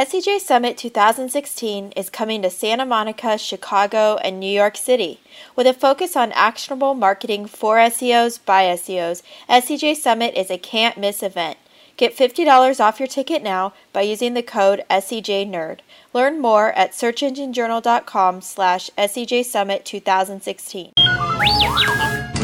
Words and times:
SEJ 0.00 0.40
Summit 0.40 0.78
2016 0.78 1.92
is 1.92 2.08
coming 2.08 2.40
to 2.40 2.48
Santa 2.48 2.86
Monica, 2.86 3.36
Chicago, 3.36 4.16
and 4.24 4.40
New 4.40 4.50
York 4.50 4.78
City. 4.78 5.20
With 5.54 5.66
a 5.66 5.74
focus 5.74 6.16
on 6.16 6.32
actionable 6.32 6.94
marketing 6.94 7.44
for 7.44 7.76
SEOs 7.76 8.42
by 8.42 8.64
SEOs, 8.64 9.22
SEJ 9.46 9.96
Summit 9.96 10.32
is 10.34 10.50
a 10.50 10.56
can't 10.56 10.96
miss 10.96 11.22
event. 11.22 11.58
Get 11.98 12.16
$50 12.16 12.80
off 12.80 12.98
your 12.98 13.08
ticket 13.08 13.42
now 13.42 13.74
by 13.92 14.00
using 14.00 14.32
the 14.32 14.42
code 14.42 14.84
SEJNerd. 14.88 15.80
Learn 16.14 16.40
more 16.40 16.72
at 16.72 16.92
searchenginejournal.com 16.92 18.40
slash 18.40 18.88
SEJ 18.96 19.44
Summit 19.44 19.84
2016. 19.84 20.92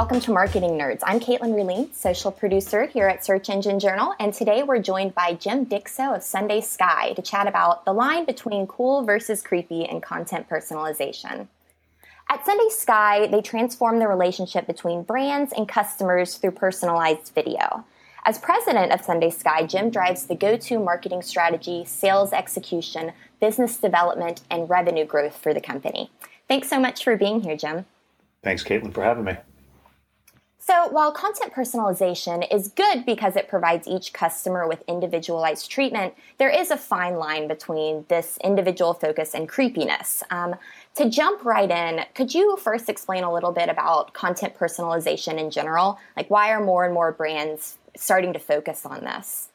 Welcome 0.00 0.20
to 0.20 0.32
Marketing 0.32 0.78
Nerds. 0.78 1.00
I'm 1.04 1.20
Caitlin 1.20 1.54
Rulin, 1.54 1.92
social 1.92 2.32
producer 2.32 2.86
here 2.86 3.06
at 3.06 3.22
Search 3.22 3.50
Engine 3.50 3.78
Journal, 3.78 4.14
and 4.18 4.32
today 4.32 4.62
we're 4.62 4.78
joined 4.78 5.14
by 5.14 5.34
Jim 5.34 5.66
Dicso 5.66 6.16
of 6.16 6.22
SundaySky 6.22 7.14
to 7.14 7.20
chat 7.20 7.46
about 7.46 7.84
the 7.84 7.92
line 7.92 8.24
between 8.24 8.66
cool 8.66 9.04
versus 9.04 9.42
creepy 9.42 9.84
and 9.84 10.02
content 10.02 10.48
personalization. 10.48 11.48
At 12.30 12.42
SundaySky, 12.46 13.30
they 13.30 13.42
transform 13.42 13.98
the 13.98 14.08
relationship 14.08 14.66
between 14.66 15.02
brands 15.02 15.52
and 15.54 15.68
customers 15.68 16.36
through 16.36 16.52
personalized 16.52 17.34
video. 17.34 17.84
As 18.24 18.38
president 18.38 18.92
of 18.92 19.02
SundaySky, 19.02 19.68
Jim 19.68 19.90
drives 19.90 20.24
the 20.24 20.34
go 20.34 20.56
to 20.56 20.78
marketing 20.78 21.20
strategy, 21.20 21.84
sales 21.84 22.32
execution, 22.32 23.12
business 23.38 23.76
development, 23.76 24.40
and 24.50 24.70
revenue 24.70 25.04
growth 25.04 25.36
for 25.36 25.52
the 25.52 25.60
company. 25.60 26.10
Thanks 26.48 26.70
so 26.70 26.80
much 26.80 27.04
for 27.04 27.18
being 27.18 27.42
here, 27.42 27.58
Jim. 27.58 27.84
Thanks, 28.42 28.64
Caitlin, 28.64 28.94
for 28.94 29.04
having 29.04 29.24
me. 29.24 29.36
So, 30.70 30.86
while 30.86 31.10
content 31.10 31.52
personalization 31.52 32.46
is 32.48 32.68
good 32.68 33.04
because 33.04 33.34
it 33.34 33.48
provides 33.48 33.88
each 33.88 34.12
customer 34.12 34.68
with 34.68 34.84
individualized 34.86 35.68
treatment, 35.68 36.14
there 36.38 36.48
is 36.48 36.70
a 36.70 36.76
fine 36.76 37.16
line 37.16 37.48
between 37.48 38.04
this 38.06 38.38
individual 38.44 38.94
focus 38.94 39.34
and 39.34 39.48
creepiness. 39.48 40.22
Um, 40.30 40.54
to 40.94 41.10
jump 41.10 41.44
right 41.44 41.68
in, 41.68 42.04
could 42.14 42.32
you 42.32 42.56
first 42.56 42.88
explain 42.88 43.24
a 43.24 43.34
little 43.34 43.50
bit 43.50 43.68
about 43.68 44.12
content 44.12 44.54
personalization 44.54 45.40
in 45.40 45.50
general? 45.50 45.98
Like, 46.16 46.30
why 46.30 46.52
are 46.52 46.64
more 46.64 46.84
and 46.84 46.94
more 46.94 47.10
brands 47.10 47.78
starting 47.96 48.32
to 48.34 48.38
focus 48.38 48.86
on 48.86 49.02
this? 49.02 49.48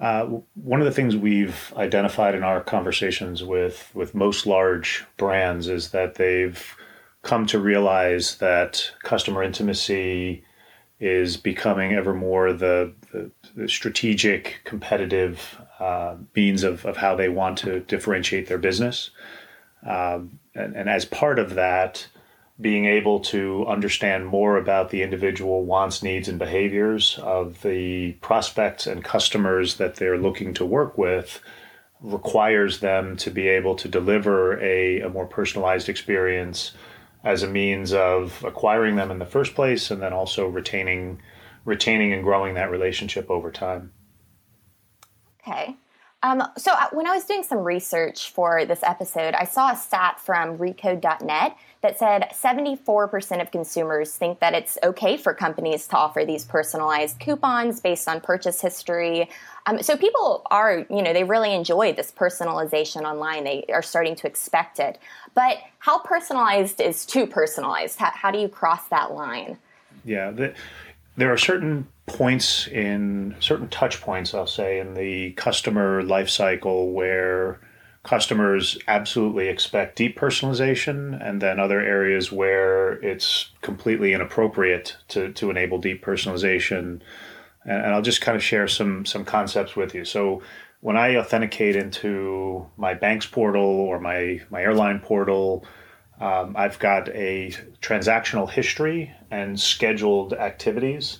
Uh, 0.00 0.40
one 0.54 0.80
of 0.80 0.84
the 0.84 0.92
things 0.92 1.14
we've 1.14 1.72
identified 1.76 2.34
in 2.34 2.42
our 2.42 2.60
conversations 2.60 3.44
with 3.44 3.88
with 3.94 4.16
most 4.16 4.46
large 4.46 5.04
brands 5.16 5.68
is 5.68 5.92
that 5.92 6.16
they've 6.16 6.76
come 7.22 7.46
to 7.46 7.58
realize 7.58 8.36
that 8.36 8.90
customer 9.02 9.42
intimacy 9.42 10.44
is 10.98 11.36
becoming 11.36 11.92
ever 11.92 12.14
more 12.14 12.52
the, 12.52 12.92
the, 13.12 13.30
the 13.56 13.68
strategic, 13.68 14.60
competitive 14.64 15.60
uh, 15.78 16.16
means 16.36 16.62
of, 16.62 16.84
of 16.84 16.96
how 16.96 17.16
they 17.16 17.28
want 17.28 17.58
to 17.58 17.80
differentiate 17.80 18.46
their 18.46 18.58
business. 18.58 19.10
Um, 19.86 20.38
and, 20.54 20.76
and 20.76 20.88
as 20.88 21.04
part 21.04 21.38
of 21.38 21.54
that, 21.54 22.06
being 22.60 22.84
able 22.84 23.20
to 23.20 23.66
understand 23.66 24.26
more 24.26 24.58
about 24.58 24.90
the 24.90 25.02
individual 25.02 25.64
wants, 25.64 26.02
needs, 26.02 26.28
and 26.28 26.38
behaviors 26.38 27.18
of 27.22 27.62
the 27.62 28.12
prospects 28.20 28.86
and 28.86 29.02
customers 29.02 29.76
that 29.76 29.96
they're 29.96 30.18
looking 30.18 30.52
to 30.54 30.66
work 30.66 30.98
with 30.98 31.40
requires 32.02 32.80
them 32.80 33.16
to 33.16 33.30
be 33.30 33.48
able 33.48 33.74
to 33.76 33.88
deliver 33.88 34.60
a, 34.60 35.00
a 35.00 35.08
more 35.08 35.26
personalized 35.26 35.88
experience 35.88 36.72
as 37.22 37.42
a 37.42 37.48
means 37.48 37.92
of 37.92 38.42
acquiring 38.44 38.96
them 38.96 39.10
in 39.10 39.18
the 39.18 39.26
first 39.26 39.54
place 39.54 39.90
and 39.90 40.00
then 40.00 40.12
also 40.12 40.46
retaining 40.46 41.20
retaining 41.64 42.12
and 42.12 42.24
growing 42.24 42.54
that 42.54 42.70
relationship 42.70 43.30
over 43.30 43.50
time. 43.50 43.92
Okay. 45.46 45.76
Um, 46.22 46.42
so 46.58 46.72
uh, 46.72 46.88
when 46.92 47.06
I 47.06 47.14
was 47.14 47.24
doing 47.24 47.42
some 47.42 47.58
research 47.58 48.30
for 48.32 48.66
this 48.66 48.82
episode, 48.82 49.34
I 49.34 49.44
saw 49.44 49.72
a 49.72 49.76
stat 49.76 50.20
from 50.20 50.58
Recode.net 50.58 51.56
that 51.80 51.98
said 51.98 52.28
74% 52.34 53.40
of 53.40 53.50
consumers 53.50 54.14
think 54.14 54.38
that 54.40 54.52
it's 54.52 54.76
okay 54.82 55.16
for 55.16 55.32
companies 55.32 55.86
to 55.88 55.96
offer 55.96 56.26
these 56.26 56.44
personalized 56.44 57.18
coupons 57.20 57.80
based 57.80 58.06
on 58.06 58.20
purchase 58.20 58.60
history. 58.60 59.30
Um, 59.64 59.82
so 59.82 59.96
people 59.96 60.42
are, 60.50 60.84
you 60.90 61.00
know, 61.02 61.14
they 61.14 61.24
really 61.24 61.54
enjoy 61.54 61.94
this 61.94 62.12
personalization 62.12 63.04
online. 63.04 63.44
They 63.44 63.64
are 63.72 63.82
starting 63.82 64.14
to 64.16 64.26
expect 64.26 64.78
it. 64.78 64.98
But 65.34 65.56
how 65.78 66.00
personalized 66.00 66.82
is 66.82 67.06
too 67.06 67.26
personalized? 67.26 67.98
How, 67.98 68.10
how 68.10 68.30
do 68.30 68.38
you 68.38 68.48
cross 68.48 68.88
that 68.88 69.12
line? 69.12 69.56
Yeah, 70.04 70.32
the, 70.32 70.54
there 71.16 71.32
are 71.32 71.38
certain 71.38 71.86
points 72.12 72.66
in 72.68 73.34
certain 73.40 73.68
touch 73.68 74.00
points, 74.00 74.34
I'll 74.34 74.46
say, 74.46 74.80
in 74.80 74.94
the 74.94 75.32
customer 75.32 76.02
life 76.02 76.28
cycle 76.28 76.92
where 76.92 77.60
customers 78.02 78.78
absolutely 78.88 79.48
expect 79.48 79.96
deep 79.96 80.18
personalization, 80.18 81.18
and 81.26 81.40
then 81.40 81.60
other 81.60 81.80
areas 81.80 82.32
where 82.32 82.92
it's 83.04 83.50
completely 83.60 84.12
inappropriate 84.12 84.96
to, 85.08 85.32
to 85.32 85.50
enable 85.50 85.78
deep 85.78 86.04
personalization. 86.04 86.78
And, 86.78 87.02
and 87.64 87.94
I'll 87.94 88.02
just 88.02 88.20
kind 88.20 88.36
of 88.36 88.42
share 88.42 88.68
some 88.68 89.04
some 89.04 89.24
concepts 89.24 89.76
with 89.76 89.94
you. 89.94 90.04
So 90.04 90.42
when 90.80 90.96
I 90.96 91.16
authenticate 91.16 91.76
into 91.76 92.66
my 92.76 92.94
bank's 92.94 93.26
portal 93.26 93.62
or 93.62 94.00
my 94.00 94.40
my 94.50 94.62
airline 94.62 95.00
portal, 95.00 95.64
um, 96.20 96.54
I've 96.56 96.78
got 96.78 97.08
a 97.10 97.52
transactional 97.82 98.48
history 98.48 99.14
and 99.30 99.60
scheduled 99.60 100.32
activities 100.32 101.18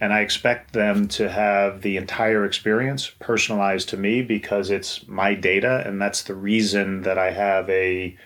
and 0.00 0.12
I 0.12 0.20
expect 0.20 0.72
them 0.72 1.08
to 1.08 1.28
have 1.28 1.82
the 1.82 1.96
entire 1.96 2.44
experience 2.44 3.10
personalized 3.18 3.88
to 3.90 3.96
me 3.96 4.22
because 4.22 4.70
it's 4.70 5.06
my 5.08 5.34
data, 5.34 5.82
and 5.84 6.00
that's 6.00 6.22
the 6.22 6.34
reason 6.34 7.02
that 7.02 7.18
I 7.18 7.30
have 7.32 7.68
a, 7.68 8.16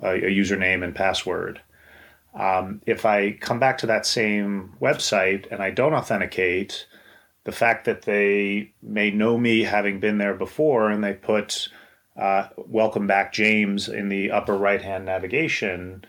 a, 0.00 0.08
username 0.08 0.82
and 0.82 0.94
password. 0.94 1.60
Um, 2.34 2.80
if 2.86 3.04
I 3.04 3.32
come 3.32 3.58
back 3.58 3.78
to 3.78 3.86
that 3.86 4.06
same 4.06 4.74
website 4.80 5.50
and 5.50 5.62
I 5.62 5.70
don't 5.70 5.94
authenticate, 5.94 6.86
the 7.44 7.52
fact 7.52 7.84
that 7.86 8.02
they 8.02 8.72
may 8.82 9.10
know 9.10 9.38
me 9.38 9.62
having 9.62 10.00
been 10.00 10.18
there 10.18 10.34
before 10.34 10.90
and 10.90 11.02
they 11.02 11.14
put 11.14 11.68
uh, 12.16 12.48
welcome 12.56 13.06
back 13.06 13.32
James 13.32 13.88
in 13.88 14.08
the 14.08 14.30
upper 14.30 14.56
right 14.56 14.82
hand 14.82 15.06
navigation 15.06 16.04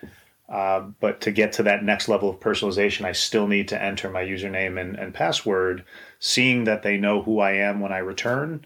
uh, 0.52 0.82
but 1.00 1.22
to 1.22 1.32
get 1.32 1.54
to 1.54 1.64
that 1.64 1.84
next 1.84 2.10
level 2.10 2.30
of 2.30 2.42
personalization, 2.42 3.06
I 3.06 3.14
still 3.14 3.48
need 3.48 3.70
to 3.70 3.82
enter 3.82 4.10
my 4.10 4.22
username 4.22 4.80
and, 4.80 4.98
and 4.98 5.14
password. 5.14 5.86
Seeing 6.20 6.66
that 6.66 6.84
they 6.84 6.98
know 6.98 7.22
who 7.22 7.40
I 7.40 7.54
am 7.54 7.80
when 7.80 7.94
I 7.94 8.00
return, 8.00 8.66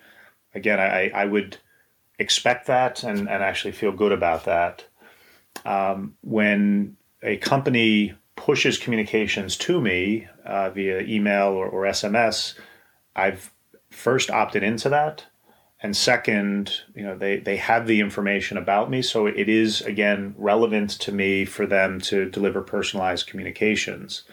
again, 0.55 0.79
I, 0.79 1.09
I 1.09 1.25
would 1.25 1.57
expect 2.17 2.65
that 2.67 3.03
and, 3.03 3.29
and 3.29 3.43
actually 3.43 3.73
feel 3.73 3.91
good 3.91 4.11
about 4.11 4.45
that. 4.45 4.85
Um, 5.63 6.15
when 6.21 6.97
a 7.21 7.37
company 7.37 8.15
pushes 8.35 8.79
communications 8.79 9.55
to 9.57 9.79
me 9.79 10.27
uh, 10.43 10.71
via 10.71 11.01
email 11.01 11.49
or, 11.49 11.67
or 11.67 11.83
SMS, 11.83 12.57
I've 13.15 13.51
first 13.91 14.31
opted 14.31 14.63
into 14.63 14.89
that 14.89 15.25
and 15.81 15.95
second 15.95 16.81
you 16.95 17.03
know 17.03 17.17
they 17.17 17.37
they 17.37 17.57
have 17.57 17.87
the 17.87 17.99
information 17.99 18.57
about 18.57 18.89
me 18.89 19.01
so 19.01 19.27
it 19.27 19.49
is 19.49 19.81
again 19.81 20.33
relevant 20.37 20.89
to 20.89 21.11
me 21.11 21.45
for 21.45 21.65
them 21.65 21.99
to 21.99 22.29
deliver 22.29 22.61
personalized 22.61 23.27
communications. 23.27 24.23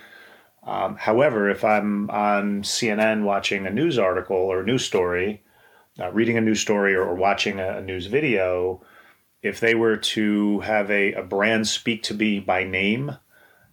Um, 0.64 0.94
however 0.94 1.50
if 1.50 1.64
i'm 1.64 2.08
on 2.10 2.62
cnn 2.62 3.24
watching 3.24 3.66
a 3.66 3.70
news 3.70 3.98
article 3.98 4.36
or 4.36 4.60
a 4.60 4.64
news 4.64 4.84
story 4.84 5.42
uh, 5.98 6.12
reading 6.12 6.38
a 6.38 6.40
news 6.40 6.60
story 6.60 6.94
or, 6.94 7.02
or 7.02 7.16
watching 7.16 7.58
a, 7.58 7.78
a, 7.78 7.82
news 7.82 8.06
video 8.06 8.80
if 9.42 9.58
they 9.58 9.74
were 9.74 9.96
to 9.96 10.60
have 10.60 10.88
a, 10.88 11.14
a 11.14 11.22
brand 11.22 11.66
speak 11.66 12.04
to 12.04 12.14
me 12.14 12.38
by 12.38 12.62
name 12.62 13.16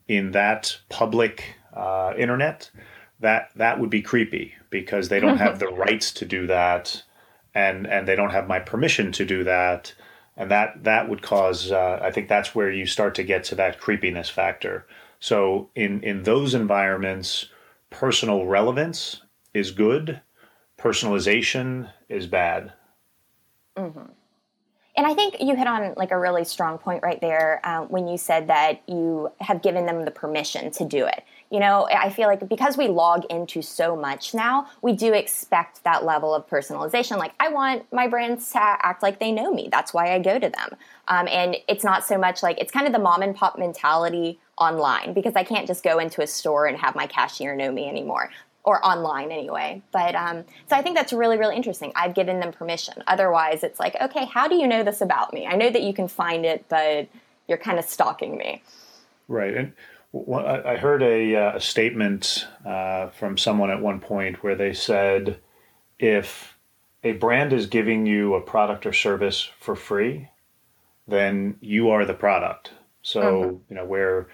in 0.08 0.32
that 0.32 0.80
public 0.90 1.56
uh, 1.74 2.14
internet 2.18 2.72
that 3.20 3.52
that 3.56 3.80
would 3.80 3.92
be 3.92 4.02
creepy 4.02 4.56
because 4.72 5.10
they 5.10 5.20
don't 5.20 5.38
have 5.38 5.60
the 5.60 5.68
rights 5.68 6.12
to 6.12 6.26
do 6.26 6.48
that 6.48 7.04
and 7.54 7.88
and 7.88 8.08
they 8.08 8.16
don't 8.16 8.32
have 8.32 8.48
my 8.48 8.60
permission 8.60 9.12
to 9.12 9.26
do 9.26 9.44
that 9.44 9.94
and 10.38 10.52
that 10.52 10.84
that 10.84 11.10
would 11.10 11.22
cause 11.22 11.72
uh, 11.72 12.00
i 12.02 12.12
think 12.12 12.28
that's 12.28 12.54
where 12.54 12.72
you 12.72 12.86
start 12.86 13.16
to 13.16 13.24
get 13.24 13.44
to 13.44 13.56
that 13.56 13.80
creepiness 13.80 14.30
factor 14.30 14.86
so 15.20 15.70
in 15.76 16.02
in 16.04 16.24
those 16.24 16.54
environments 16.54 17.48
personal 17.90 18.46
relevance 18.46 19.22
is 19.54 19.72
good 19.72 20.22
personalization 20.78 21.92
is 22.08 22.28
bad 22.28 22.74
mm-hmm. 23.76 24.12
And 25.00 25.08
I 25.08 25.14
think 25.14 25.38
you 25.40 25.56
hit 25.56 25.66
on 25.66 25.94
like 25.96 26.12
a 26.12 26.20
really 26.20 26.44
strong 26.44 26.78
point 26.78 27.04
right 27.04 27.22
there 27.22 27.62
uh, 27.64 27.84
when 27.84 28.06
you 28.10 28.18
said 28.18 28.48
that 28.48 28.82
you 28.86 29.32
have 29.40 29.62
given 29.62 29.86
them 29.86 30.04
the 30.04 30.12
permission 30.12 30.72
to 30.72 30.84
do 30.84 31.06
it. 31.06 31.24
You 31.50 31.60
know, 31.60 31.88
I 31.92 32.12
feel 32.12 32.28
like 32.28 32.48
because 32.48 32.78
we 32.78 32.88
log 32.88 33.26
into 33.26 33.64
so 33.64 33.96
much 33.96 34.36
now, 34.36 34.68
we 34.84 34.94
do 34.94 35.14
expect 35.14 35.84
that 35.84 36.06
level 36.06 36.36
of 36.36 36.48
personalization. 36.48 37.18
Like, 37.18 37.34
I 37.40 37.50
want 37.50 37.92
my 37.92 38.08
brands 38.08 38.52
to 38.52 38.60
act 38.60 39.02
like 39.02 39.20
they 39.20 39.32
know 39.32 39.52
me. 39.52 39.68
That's 39.72 39.92
why 39.92 40.14
I 40.14 40.20
go 40.20 40.38
to 40.38 40.50
them. 40.50 40.76
Um, 41.08 41.28
and 41.28 41.58
it's 41.68 41.84
not 41.84 42.06
so 42.06 42.20
much 42.20 42.44
like 42.44 42.60
it's 42.60 42.72
kind 42.72 42.86
of 42.86 42.94
the 42.94 43.00
mom 43.00 43.24
and 43.24 43.36
pop 43.36 43.58
mentality 43.58 44.40
online 44.60 45.14
because 45.14 45.36
I 45.36 45.44
can't 45.44 45.66
just 45.66 45.84
go 45.84 45.98
into 45.98 46.22
a 46.22 46.28
store 46.28 46.68
and 46.68 46.78
have 46.78 46.96
my 46.96 47.08
cashier 47.08 47.56
know 47.56 47.72
me 47.72 47.90
anymore 47.90 48.30
or 48.64 48.86
online 48.86 49.32
anyway. 49.32 49.82
But 49.92 50.14
um, 50.16 50.44
so 50.70 50.76
I 50.76 50.84
think 50.84 50.96
that's 50.96 51.14
really, 51.14 51.38
really 51.38 51.56
interesting. 51.56 51.92
I've 51.96 52.14
given 52.14 52.40
them 52.40 52.52
permission. 52.52 53.02
Otherwise, 53.08 53.64
it's 53.64 53.80
like, 53.80 53.96
okay, 54.00 54.26
how 54.26 54.48
do 54.48 54.56
you 54.56 54.68
know 54.68 54.84
this 54.84 55.02
about 55.02 55.34
me? 55.34 55.48
I 55.48 55.56
know 55.56 55.72
that 55.72 55.82
you 55.82 55.94
can 55.94 56.08
find 56.08 56.46
it, 56.46 56.66
but 56.70 57.08
you're 57.48 57.58
kind 57.58 57.80
of 57.80 57.86
stalking 57.86 58.38
me. 58.38 58.62
Right. 59.28 59.56
And 59.56 59.74
I 60.12 60.78
heard 60.78 61.04
a, 61.04 61.36
uh, 61.36 61.58
a 61.58 61.62
statement 61.62 62.48
uh, 62.66 63.10
from 63.10 63.38
someone 63.38 63.70
at 63.70 63.82
one 63.82 64.00
point 64.00 64.44
where 64.44 64.56
they 64.56 64.74
said, 64.74 65.40
if 66.00 66.58
a 67.04 67.12
brand 67.12 67.54
is 67.54 67.68
giving 67.68 68.08
you 68.08 68.34
a 68.34 68.42
product 68.42 68.88
or 68.88 68.94
service 68.94 69.48
for 69.60 69.76
free, 69.76 70.30
then 71.08 71.58
you 71.62 71.90
are 71.90 72.06
the 72.06 72.14
product. 72.14 72.72
So, 73.04 73.22
mm-hmm. 73.22 73.56
you 73.70 73.76
know, 73.76 73.86
where 73.86 74.30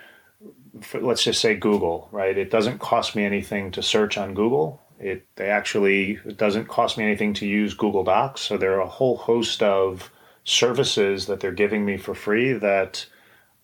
for, 0.81 1.01
let's 1.01 1.23
just 1.23 1.41
say 1.41 1.55
Google, 1.55 2.09
right? 2.11 2.37
It 2.37 2.51
doesn't 2.51 2.79
cost 2.79 3.15
me 3.15 3.25
anything 3.25 3.71
to 3.71 3.81
search 3.81 4.17
on 4.17 4.33
Google. 4.33 4.81
It 4.99 5.27
they 5.35 5.49
actually 5.49 6.19
it 6.25 6.37
doesn't 6.37 6.67
cost 6.67 6.97
me 6.97 7.03
anything 7.03 7.33
to 7.35 7.45
use 7.45 7.73
Google 7.73 8.03
Docs. 8.03 8.41
So 8.41 8.57
there 8.57 8.75
are 8.75 8.81
a 8.81 8.87
whole 8.87 9.17
host 9.17 9.61
of 9.61 10.09
services 10.43 11.25
that 11.25 11.39
they're 11.39 11.51
giving 11.51 11.85
me 11.85 11.97
for 11.97 12.15
free 12.15 12.53
that 12.53 13.05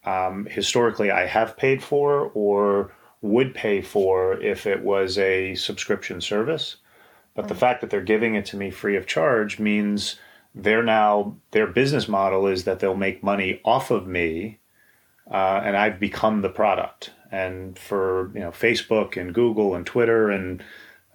um, 0.06 0.45
historically 0.50 1.12
I 1.12 1.25
have 1.25 1.57
paid 1.57 1.83
for 1.83 2.31
or 2.33 2.92
would 3.21 3.53
pay 3.53 3.81
for 3.81 4.42
if 4.42 4.65
it 4.65 4.81
was 4.81 5.18
a 5.18 5.56
subscription 5.56 6.21
service. 6.21 6.77
But 7.33 7.48
the 7.48 7.56
fact 7.56 7.81
that 7.81 7.89
they're 7.89 8.01
giving 8.01 8.36
it 8.36 8.45
to 8.48 8.57
me 8.57 8.71
free 8.71 8.95
of 8.95 9.07
charge 9.07 9.59
means 9.59 10.18
they're 10.53 10.83
now 10.83 11.38
their 11.51 11.68
business 11.68 12.07
model 12.07 12.48
is 12.48 12.65
that 12.65 12.80
they'll 12.80 12.95
make 12.95 13.24
money 13.24 13.62
off 13.63 13.89
of 13.92 14.07
me 14.07 14.59
uh, 15.30 15.62
and 15.63 15.77
I've 15.77 16.00
become 16.00 16.42
the 16.42 16.50
product. 16.50 17.12
And 17.31 17.80
for 17.80 18.31
you 18.33 18.42
know 18.42 18.51
Facebook 18.51 19.15
and 19.15 19.33
Google 19.33 19.75
and 19.75 19.86
Twitter 19.86 20.30
and 20.30 20.62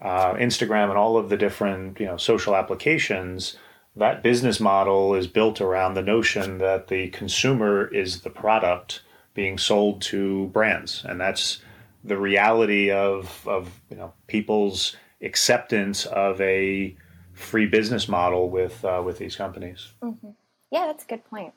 uh, 0.01 0.35
Instagram 0.35 0.89
and 0.89 0.99
all 0.99 1.19
of 1.19 1.29
the 1.29 1.37
different 1.37 2.01
you 2.01 2.07
know 2.07 2.17
social 2.17 2.57
applications, 2.57 3.59
that 3.97 4.23
business 4.23 4.61
model 4.61 5.15
is 5.15 5.27
built 5.27 5.61
around 5.61 5.95
the 5.95 6.03
notion 6.03 6.59
that 6.59 6.89
the 6.89 7.09
consumer 7.09 7.87
is 7.87 8.21
the 8.21 8.31
product 8.31 9.03
being 9.35 9.59
sold 9.59 10.03
to 10.03 10.47
brands, 10.49 11.05
and 11.09 11.21
that's 11.21 11.61
the 12.05 12.17
reality 12.17 12.91
of 12.91 13.47
of 13.47 13.81
you 13.91 13.97
know 13.97 14.13
people's 14.27 14.97
acceptance 15.23 16.07
of 16.07 16.41
a 16.41 16.97
free 17.33 17.67
business 17.67 18.09
model 18.09 18.51
with 18.51 18.85
uh, 18.85 19.03
with 19.05 19.19
these 19.19 19.37
companies. 19.37 19.93
Mm-hmm. 20.03 20.31
Yeah, 20.71 20.87
that's 20.87 21.05
a 21.05 21.07
good 21.07 21.25
point. 21.25 21.55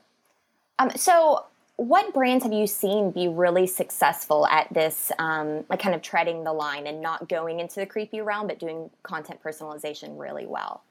Um, 0.77 0.91
so 0.95 1.45
what 1.75 2.13
brands 2.13 2.43
have 2.43 2.51
you 2.51 2.67
seen 2.67 3.11
be 3.11 3.29
really 3.29 3.65
successful 3.65 4.45
at 4.47 4.67
this 4.73 5.13
um, 5.17 5.63
like 5.69 5.79
kind 5.79 5.95
of 5.95 6.01
treading 6.01 6.43
the 6.43 6.51
line 6.51 6.87
and 6.87 7.01
not 7.01 7.29
going 7.29 7.61
into 7.61 7.75
the 7.75 7.85
creepy 7.85 8.19
realm 8.19 8.47
but 8.47 8.59
doing 8.59 8.89
content 9.03 9.41
personalization 9.41 10.19
really 10.19 10.45
well 10.45 10.83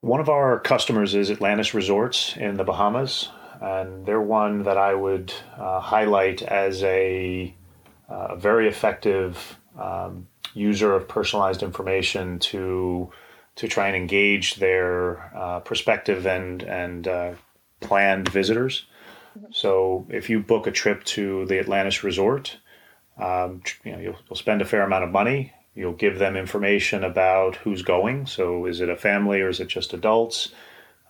one 0.00 0.20
of 0.20 0.28
our 0.28 0.60
customers 0.60 1.14
is 1.14 1.30
atlantis 1.30 1.74
resorts 1.74 2.36
in 2.36 2.56
the 2.56 2.64
bahamas 2.64 3.28
and 3.60 4.06
they're 4.06 4.20
one 4.20 4.62
that 4.62 4.76
i 4.76 4.94
would 4.94 5.32
uh, 5.58 5.80
highlight 5.80 6.42
as 6.42 6.82
a 6.84 7.54
uh, 8.08 8.36
very 8.36 8.68
effective 8.68 9.58
um, 9.78 10.26
user 10.54 10.94
of 10.94 11.08
personalized 11.08 11.62
information 11.62 12.38
to 12.38 13.10
to 13.56 13.66
try 13.66 13.86
and 13.86 13.96
engage 13.96 14.56
their 14.56 15.34
uh, 15.36 15.60
prospective 15.60 16.26
and 16.26 16.62
and 16.62 17.08
uh, 17.08 17.32
planned 17.80 18.28
visitors 18.28 18.86
so 19.50 20.06
if 20.08 20.30
you 20.30 20.40
book 20.40 20.66
a 20.66 20.72
trip 20.72 21.04
to 21.04 21.46
the 21.46 21.58
Atlantis 21.58 22.02
Resort, 22.04 22.58
um, 23.18 23.62
you 23.84 23.92
know 23.92 23.98
you'll, 23.98 24.16
you'll, 24.28 24.36
spend 24.36 24.62
a 24.62 24.64
fair 24.64 24.82
amount 24.82 25.04
of 25.04 25.10
money. 25.10 25.52
You'll 25.76 25.92
give 25.92 26.18
them 26.18 26.36
information 26.36 27.04
about 27.04 27.56
who's 27.56 27.82
going. 27.82 28.26
So 28.26 28.64
is 28.64 28.80
it 28.80 28.88
a 28.88 28.96
family 28.96 29.40
or 29.42 29.50
is 29.50 29.60
it 29.60 29.68
just 29.68 29.92
adults? 29.92 30.48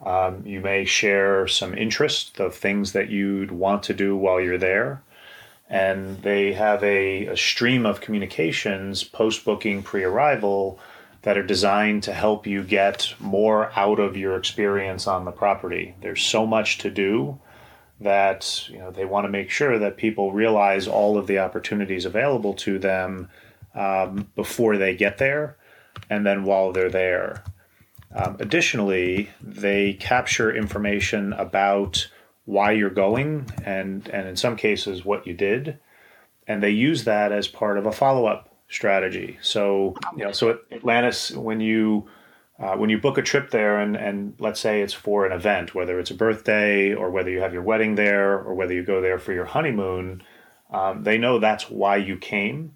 Um, 0.04 0.44
you 0.44 0.60
may 0.60 0.84
share 0.84 1.46
some 1.46 1.72
interest 1.72 2.40
of 2.40 2.54
things 2.54 2.92
that 2.92 3.08
you'd 3.08 3.52
want 3.52 3.84
to 3.84 3.94
do 3.94 4.16
while 4.16 4.40
you're 4.40 4.58
there. 4.58 5.02
And 5.70 6.20
they 6.22 6.52
have 6.52 6.82
a, 6.84 7.26
a 7.26 7.36
stream 7.36 7.86
of 7.86 8.00
communications 8.00 9.04
post 9.04 9.44
booking, 9.44 9.82
pre 9.82 10.04
arrival 10.04 10.78
that 11.22 11.38
are 11.38 11.42
designed 11.42 12.02
to 12.04 12.12
help 12.12 12.46
you 12.46 12.62
get 12.62 13.14
more 13.18 13.72
out 13.74 13.98
of 13.98 14.16
your 14.16 14.36
experience 14.36 15.06
on 15.06 15.24
the 15.24 15.32
property. 15.32 15.94
There's 16.00 16.22
so 16.22 16.46
much 16.46 16.78
to 16.78 16.90
do 16.90 17.40
that 18.00 18.68
you 18.68 18.78
know 18.78 18.90
they 18.90 19.04
want 19.04 19.24
to 19.24 19.30
make 19.30 19.50
sure 19.50 19.78
that 19.78 19.96
people 19.96 20.32
realize 20.32 20.86
all 20.86 21.16
of 21.16 21.26
the 21.26 21.38
opportunities 21.38 22.04
available 22.04 22.52
to 22.52 22.78
them 22.78 23.28
um, 23.76 24.28
before 24.34 24.76
they 24.76 24.96
get 24.96 25.18
there, 25.18 25.56
and 26.10 26.26
then 26.26 26.44
while 26.44 26.72
they're 26.72 26.90
there. 26.90 27.44
Um, 28.14 28.36
additionally, 28.40 29.30
they 29.42 29.92
capture 29.92 30.54
information 30.54 31.32
about 31.34 32.08
why 32.46 32.72
you're 32.72 32.90
going 32.90 33.50
and 33.64 34.08
and 34.08 34.26
in 34.26 34.36
some 34.36 34.56
cases 34.56 35.04
what 35.04 35.26
you 35.26 35.34
did, 35.34 35.78
and 36.46 36.62
they 36.62 36.70
use 36.70 37.04
that 37.04 37.32
as 37.32 37.46
part 37.46 37.76
of 37.76 37.86
a 37.86 37.92
follow 37.92 38.26
up 38.26 38.54
strategy. 38.68 39.38
So 39.42 39.94
you 40.16 40.24
know, 40.24 40.32
so 40.32 40.58
Atlantis, 40.72 41.30
when 41.32 41.60
you 41.60 42.08
uh, 42.58 42.76
when 42.76 42.88
you 42.88 42.98
book 42.98 43.18
a 43.18 43.22
trip 43.22 43.50
there 43.50 43.78
and, 43.80 43.96
and 43.96 44.34
let's 44.38 44.60
say 44.60 44.80
it's 44.80 44.94
for 44.94 45.26
an 45.26 45.32
event, 45.32 45.74
whether 45.74 45.98
it's 45.98 46.10
a 46.10 46.14
birthday 46.14 46.94
or 46.94 47.10
whether 47.10 47.30
you 47.30 47.40
have 47.40 47.52
your 47.52 47.62
wedding 47.62 47.96
there 47.96 48.38
or 48.38 48.54
whether 48.54 48.72
you 48.72 48.82
go 48.82 49.02
there 49.02 49.18
for 49.18 49.34
your 49.34 49.44
honeymoon, 49.44 50.22
um, 50.70 51.02
they 51.02 51.18
know 51.18 51.38
that's 51.38 51.68
why 51.68 51.96
you 51.96 52.16
came. 52.16 52.75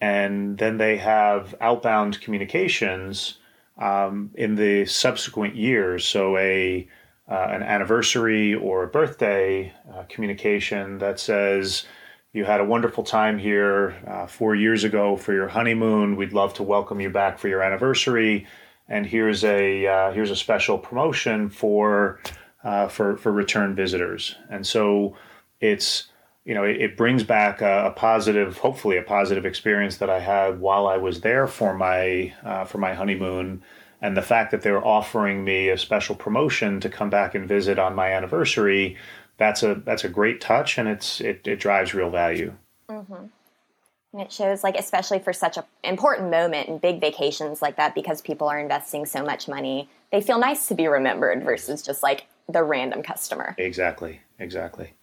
And 0.00 0.56
then 0.58 0.78
they 0.78 0.96
have 0.96 1.54
outbound 1.60 2.20
communications 2.20 3.38
um, 3.78 4.30
in 4.34 4.54
the 4.54 4.86
subsequent 4.86 5.56
years. 5.56 6.06
So 6.06 6.36
a 6.36 6.88
uh, 7.28 7.48
an 7.50 7.62
anniversary 7.62 8.54
or 8.54 8.82
a 8.82 8.88
birthday 8.88 9.72
uh, 9.94 10.02
communication 10.08 10.98
that 10.98 11.20
says, 11.20 11.84
you 12.32 12.44
had 12.44 12.60
a 12.60 12.64
wonderful 12.64 13.04
time 13.04 13.38
here 13.38 13.94
uh, 14.04 14.26
four 14.26 14.56
years 14.56 14.82
ago 14.82 15.16
for 15.16 15.32
your 15.32 15.46
honeymoon. 15.46 16.16
We'd 16.16 16.32
love 16.32 16.54
to 16.54 16.64
welcome 16.64 17.00
you 17.00 17.08
back 17.08 17.38
for 17.38 17.46
your 17.46 17.62
anniversary 17.62 18.48
and 18.90 19.06
here's 19.06 19.44
a 19.44 19.86
uh, 19.86 20.12
here's 20.12 20.32
a 20.32 20.36
special 20.36 20.76
promotion 20.76 21.48
for 21.48 22.20
uh, 22.64 22.88
for 22.88 23.16
for 23.16 23.32
return 23.32 23.74
visitors. 23.74 24.34
And 24.50 24.66
so 24.66 25.16
it's 25.60 26.08
you 26.50 26.56
know 26.56 26.64
it, 26.64 26.80
it 26.80 26.96
brings 26.96 27.22
back 27.22 27.60
a, 27.60 27.86
a, 27.86 27.90
positive, 27.92 28.58
hopefully 28.58 28.96
a 28.96 29.02
positive 29.02 29.46
experience 29.46 29.98
that 29.98 30.10
I 30.10 30.18
had 30.18 30.60
while 30.60 30.88
I 30.88 30.96
was 30.96 31.20
there 31.20 31.46
for 31.46 31.72
my 31.74 32.34
uh, 32.42 32.64
for 32.64 32.78
my 32.78 32.92
honeymoon. 32.92 33.62
And 34.02 34.16
the 34.16 34.22
fact 34.22 34.50
that 34.50 34.62
they're 34.62 34.84
offering 34.84 35.44
me 35.44 35.68
a 35.68 35.78
special 35.78 36.16
promotion 36.16 36.80
to 36.80 36.88
come 36.88 37.08
back 37.08 37.36
and 37.36 37.46
visit 37.46 37.78
on 37.78 37.94
my 37.94 38.12
anniversary, 38.12 38.96
that's 39.36 39.62
a 39.62 39.76
that's 39.76 40.02
a 40.02 40.08
great 40.08 40.40
touch, 40.40 40.76
and 40.76 40.88
it's 40.88 41.20
it, 41.20 41.46
it 41.46 41.60
drives 41.60 41.94
real 41.94 42.10
value. 42.10 42.52
Mm-hmm. 42.88 43.26
And 44.12 44.22
it 44.22 44.32
shows, 44.32 44.64
like, 44.64 44.76
especially 44.76 45.20
for 45.20 45.32
such 45.32 45.56
an 45.56 45.62
important 45.84 46.32
moment 46.32 46.68
and 46.68 46.80
big 46.80 47.00
vacations 47.00 47.62
like 47.62 47.76
that, 47.76 47.94
because 47.94 48.20
people 48.20 48.48
are 48.48 48.58
investing 48.58 49.06
so 49.06 49.22
much 49.22 49.46
money, 49.46 49.88
they 50.10 50.20
feel 50.20 50.40
nice 50.40 50.66
to 50.66 50.74
be 50.74 50.88
remembered 50.88 51.44
versus 51.44 51.80
just 51.80 52.02
like 52.02 52.26
the 52.48 52.64
random 52.64 53.04
customer. 53.04 53.54
Exactly. 53.56 54.20
Exactly. 54.40 54.94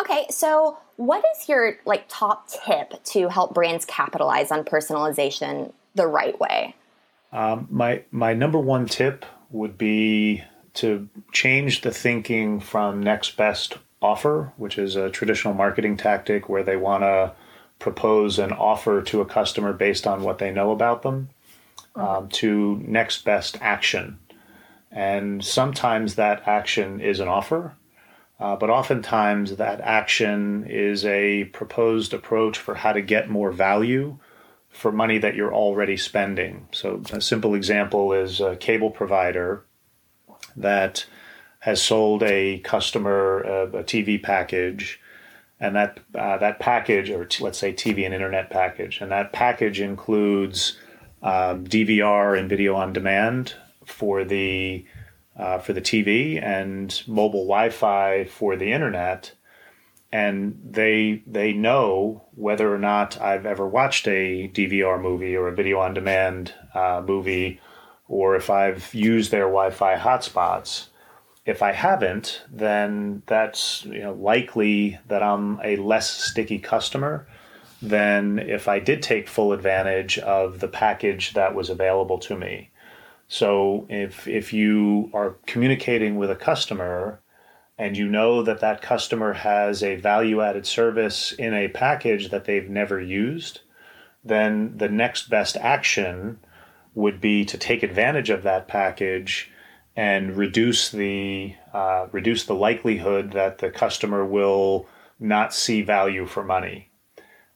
Okay, 0.00 0.26
so 0.30 0.78
what 0.96 1.24
is 1.34 1.48
your 1.48 1.76
like 1.84 2.04
top 2.08 2.48
tip 2.48 3.02
to 3.04 3.28
help 3.28 3.54
brands 3.54 3.84
capitalize 3.84 4.50
on 4.50 4.64
personalization 4.64 5.72
the 5.94 6.06
right 6.06 6.38
way? 6.40 6.74
Um, 7.32 7.68
my 7.70 8.02
my 8.10 8.34
number 8.34 8.58
one 8.58 8.86
tip 8.86 9.24
would 9.50 9.78
be 9.78 10.42
to 10.74 11.08
change 11.32 11.82
the 11.82 11.92
thinking 11.92 12.60
from 12.60 13.02
next 13.02 13.36
best 13.36 13.78
offer, 14.02 14.52
which 14.56 14.78
is 14.78 14.96
a 14.96 15.10
traditional 15.10 15.54
marketing 15.54 15.96
tactic 15.96 16.48
where 16.48 16.64
they 16.64 16.76
want 16.76 17.02
to 17.02 17.32
propose 17.78 18.38
an 18.38 18.52
offer 18.52 19.02
to 19.02 19.20
a 19.20 19.24
customer 19.24 19.72
based 19.72 20.06
on 20.06 20.22
what 20.22 20.38
they 20.38 20.50
know 20.50 20.72
about 20.72 21.02
them 21.02 21.28
um, 21.94 22.28
to 22.28 22.76
next 22.86 23.24
best 23.24 23.58
action. 23.60 24.18
And 24.90 25.44
sometimes 25.44 26.14
that 26.14 26.46
action 26.46 27.00
is 27.00 27.20
an 27.20 27.28
offer, 27.28 27.74
uh, 28.40 28.56
but 28.56 28.70
oftentimes 28.70 29.56
that 29.56 29.80
action 29.80 30.66
is 30.68 31.04
a 31.04 31.44
proposed 31.44 32.12
approach 32.12 32.58
for 32.58 32.74
how 32.74 32.92
to 32.92 33.00
get 33.00 33.30
more 33.30 33.52
value 33.52 34.18
for 34.68 34.90
money 34.90 35.18
that 35.18 35.36
you're 35.36 35.54
already 35.54 35.96
spending. 35.96 36.66
So, 36.72 37.00
a 37.12 37.20
simple 37.20 37.54
example 37.54 38.12
is 38.12 38.40
a 38.40 38.56
cable 38.56 38.90
provider 38.90 39.64
that 40.56 41.06
has 41.60 41.80
sold 41.80 42.22
a 42.24 42.58
customer 42.58 43.40
a, 43.42 43.62
a 43.78 43.84
TV 43.84 44.20
package, 44.20 45.00
and 45.60 45.76
that 45.76 46.00
uh, 46.14 46.36
that 46.38 46.58
package, 46.58 47.10
or 47.10 47.24
t- 47.24 47.44
let's 47.44 47.58
say 47.58 47.72
TV 47.72 48.04
and 48.04 48.12
internet 48.12 48.50
package, 48.50 49.00
and 49.00 49.12
that 49.12 49.32
package 49.32 49.80
includes 49.80 50.76
um, 51.22 51.64
DVR 51.64 52.38
and 52.38 52.48
video 52.48 52.74
on 52.74 52.92
demand 52.92 53.54
for 53.86 54.24
the 54.24 54.84
uh, 55.36 55.58
for 55.58 55.72
the 55.72 55.80
TV 55.80 56.42
and 56.42 57.02
mobile 57.06 57.46
Wi-Fi 57.46 58.24
for 58.24 58.56
the 58.56 58.72
internet, 58.72 59.32
and 60.12 60.60
they 60.64 61.22
they 61.26 61.52
know 61.52 62.24
whether 62.34 62.72
or 62.72 62.78
not 62.78 63.20
I've 63.20 63.46
ever 63.46 63.66
watched 63.66 64.06
a 64.06 64.48
DVR 64.48 65.00
movie 65.00 65.36
or 65.36 65.48
a 65.48 65.54
video 65.54 65.80
on 65.80 65.94
demand 65.94 66.54
uh, 66.74 67.02
movie, 67.04 67.60
or 68.08 68.36
if 68.36 68.50
I've 68.50 68.94
used 68.94 69.30
their 69.30 69.44
Wi-Fi 69.44 69.96
hotspots 69.96 70.88
if 71.46 71.62
I 71.62 71.72
haven't, 71.72 72.42
then 72.50 73.22
that's 73.26 73.84
you 73.84 74.02
know 74.02 74.14
likely 74.14 74.98
that 75.08 75.22
I'm 75.22 75.60
a 75.62 75.76
less 75.76 76.10
sticky 76.10 76.58
customer 76.58 77.26
than 77.82 78.38
if 78.38 78.66
I 78.66 78.78
did 78.78 79.02
take 79.02 79.28
full 79.28 79.52
advantage 79.52 80.18
of 80.18 80.60
the 80.60 80.68
package 80.68 81.34
that 81.34 81.54
was 81.54 81.68
available 81.68 82.18
to 82.20 82.36
me. 82.36 82.70
So 83.34 83.88
if 83.90 84.28
if 84.28 84.52
you 84.52 85.10
are 85.12 85.34
communicating 85.44 86.14
with 86.14 86.30
a 86.30 86.36
customer 86.36 87.20
and 87.76 87.96
you 87.96 88.06
know 88.06 88.44
that 88.44 88.60
that 88.60 88.80
customer 88.80 89.32
has 89.32 89.82
a 89.82 89.96
value 89.96 90.40
added 90.40 90.66
service 90.66 91.32
in 91.32 91.52
a 91.52 91.66
package 91.66 92.30
that 92.30 92.44
they've 92.44 92.70
never 92.70 93.00
used, 93.00 93.62
then 94.22 94.76
the 94.76 94.88
next 94.88 95.30
best 95.30 95.56
action 95.56 96.38
would 96.94 97.20
be 97.20 97.44
to 97.46 97.58
take 97.58 97.82
advantage 97.82 98.30
of 98.30 98.44
that 98.44 98.68
package 98.68 99.50
and 99.96 100.36
reduce 100.36 100.88
the 100.92 101.56
uh, 101.72 102.06
reduce 102.12 102.44
the 102.44 102.54
likelihood 102.54 103.32
that 103.32 103.58
the 103.58 103.68
customer 103.68 104.24
will 104.24 104.86
not 105.18 105.52
see 105.52 105.82
value 105.82 106.24
for 106.24 106.44
money. 106.44 106.88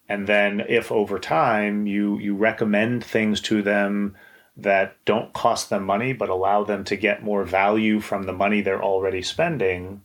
And 0.08 0.26
then, 0.26 0.60
if 0.68 0.90
over 0.90 1.20
time 1.20 1.86
you 1.86 2.18
you 2.18 2.34
recommend 2.34 3.04
things 3.04 3.40
to 3.42 3.62
them 3.62 4.16
that 4.58 4.96
don't 5.04 5.32
cost 5.32 5.70
them 5.70 5.84
money 5.84 6.12
but 6.12 6.28
allow 6.28 6.64
them 6.64 6.84
to 6.84 6.96
get 6.96 7.22
more 7.22 7.44
value 7.44 8.00
from 8.00 8.24
the 8.24 8.32
money 8.32 8.60
they're 8.60 8.82
already 8.82 9.22
spending, 9.22 10.02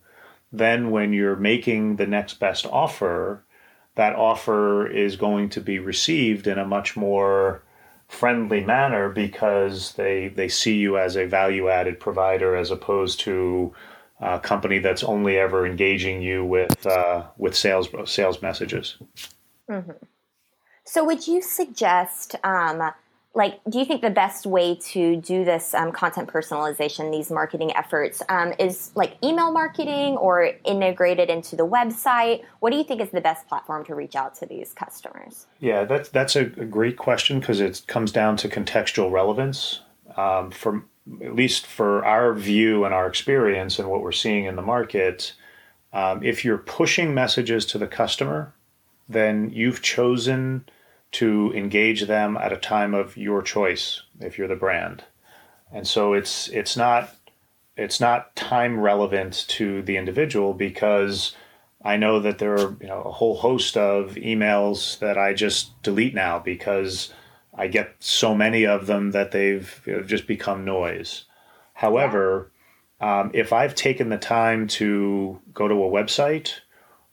then 0.52 0.92
when 0.92 1.12
you're 1.12 1.36
making 1.36 1.96
the 1.96 2.06
next 2.06 2.36
best 2.36 2.66
offer, 2.68 3.44
that 3.96 4.16
offer 4.16 4.88
is 4.88 5.16
going 5.16 5.50
to 5.50 5.60
be 5.60 5.80
received 5.80 6.46
in 6.46 6.60
a 6.60 6.66
much 6.66 6.96
more 6.96 7.64
friendly 8.08 8.64
manner 8.64 9.10
because 9.10 9.94
they 9.94 10.28
they 10.28 10.48
see 10.48 10.76
you 10.76 10.98
as 10.98 11.16
a 11.16 11.26
value 11.26 11.68
added 11.70 12.00
provider 12.00 12.56
as 12.56 12.70
opposed 12.70 13.20
to 13.20 13.74
a 14.20 14.40
company 14.40 14.78
that's 14.78 15.04
only 15.04 15.38
ever 15.38 15.66
engaging 15.66 16.22
you 16.22 16.46
with 16.46 16.86
uh, 16.86 17.24
with 17.38 17.56
sales 17.56 17.90
sales 18.06 18.42
messages. 18.42 18.98
Mm-hmm. 19.70 19.92
So, 20.86 21.04
would 21.06 21.28
you 21.28 21.42
suggest 21.42 22.36
um, 22.44 22.92
like 23.36 23.60
do 23.68 23.80
you 23.80 23.86
think 23.86 24.02
the 24.02 24.12
best 24.12 24.46
way 24.46 24.76
to 24.76 25.16
do 25.16 25.44
this 25.44 25.74
um, 25.74 25.92
content 25.92 26.30
personalization 26.30 27.12
these 27.12 27.32
marketing 27.32 27.76
efforts 27.76 28.22
um, 28.30 28.54
is 28.60 28.92
like 28.96 29.18
email 29.24 29.52
marketing 29.52 30.18
or 30.18 30.52
integrated 30.66 31.30
into 31.30 31.56
the 31.56 31.66
website? 31.66 32.44
What 32.60 32.72
do 32.72 32.78
you 32.78 32.84
think 32.84 33.02
is 33.02 33.10
the 33.10 33.22
best 33.22 33.48
platform 33.48 33.86
to 33.86 33.96
reach 33.96 34.16
out 34.16 34.36
to 34.36 34.46
these 34.46 34.74
customers? 34.74 35.48
Yeah 35.60 35.86
that's 35.86 36.10
that's 36.10 36.36
a, 36.36 36.46
great 36.46 36.98
question 36.98 37.40
because 37.40 37.60
it 37.60 37.84
comes 37.88 38.12
down 38.12 38.38
to 38.38 38.50
contextual 38.50 39.12
relevance 39.12 39.82
um, 40.16 40.52
for 40.52 40.84
at 41.22 41.36
least 41.36 41.66
for 41.66 42.06
our 42.06 42.34
view 42.34 42.86
and 42.86 42.94
our 42.94 43.08
experience 43.08 43.80
and 43.80 43.90
what 43.90 44.02
we're 44.02 44.12
seeing 44.12 44.46
in 44.46 44.56
the 44.56 44.62
market 44.62 45.34
um, 45.92 46.24
if 46.24 46.46
you're 46.46 46.58
pushing 46.58 47.14
messages 47.14 47.66
to 47.66 47.78
the 47.78 47.88
customer 47.88 48.54
then 49.10 49.50
you've 49.50 49.82
chosen 49.82 50.66
to 51.14 51.54
engage 51.56 52.08
them 52.08 52.38
at 52.38 52.52
a 52.52 52.58
time 52.58 52.94
of 52.94 53.16
your 53.16 53.42
choice 53.42 54.02
if 54.20 54.38
you're 54.38 54.48
the 54.48 54.56
brand. 54.56 55.04
And 55.72 55.88
so 55.88 56.14
it's 56.14 56.48
it's 56.50 56.76
not 56.78 57.16
it's 57.76 58.00
not 58.00 58.36
time 58.36 58.80
relevant 58.80 59.46
to 59.50 59.82
the 59.82 59.98
individual 59.98 60.54
because 60.54 61.36
I 61.84 61.98
know 61.98 62.20
that 62.20 62.38
there 62.38 62.54
are 62.54 62.76
you 62.80 62.88
know 62.88 63.02
a 63.02 63.12
whole 63.12 63.38
host 63.38 63.78
of 63.78 64.16
emails 64.16 65.00
that 65.00 65.18
I 65.18 65.34
just 65.34 65.82
delete 65.82 66.14
now 66.14 66.40
because 66.40 67.12
I 67.56 67.68
get 67.68 67.96
so 68.00 68.36
many 68.36 68.66
of 68.66 68.88
them 68.88 69.12
that 69.12 69.32
they've 69.32 69.82
you 69.86 69.94
know, 69.94 70.04
just 70.04 70.28
become 70.28 70.66
noise. 70.66 71.26
However, 71.74 72.52
um, 73.00 73.32
if 73.34 73.52
I've 73.52 73.76
taken 73.76 74.10
the 74.10 74.18
time 74.18 74.68
to 74.80 75.40
go 75.54 75.68
to 75.68 75.76
a 75.76 75.90
website 75.90 76.60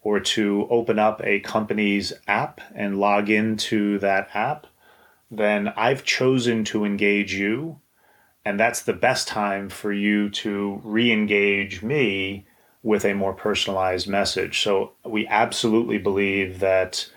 or 0.02 0.20
to 0.20 0.66
open 0.70 0.98
up 0.98 1.20
a 1.24 1.40
company's 1.40 2.12
app 2.26 2.60
and 2.74 2.98
log 2.98 3.28
into 3.28 3.98
that 3.98 4.28
app, 4.34 4.66
then 5.30 5.68
I've 5.76 6.04
chosen 6.04 6.64
to 6.64 6.84
engage 6.84 7.34
you. 7.34 7.80
And 8.44 8.58
that's 8.58 8.82
the 8.82 8.94
best 8.94 9.28
time 9.28 9.68
for 9.68 9.92
you 9.92 10.30
to 10.30 10.80
re 10.82 11.12
engage 11.12 11.82
me 11.82 12.46
with 12.82 13.04
a 13.04 13.14
more 13.14 13.34
personalized 13.34 14.08
message. 14.08 14.60
So 14.60 14.92
we 15.04 15.26
absolutely 15.26 15.98
believe 15.98 16.60
that 16.60 17.08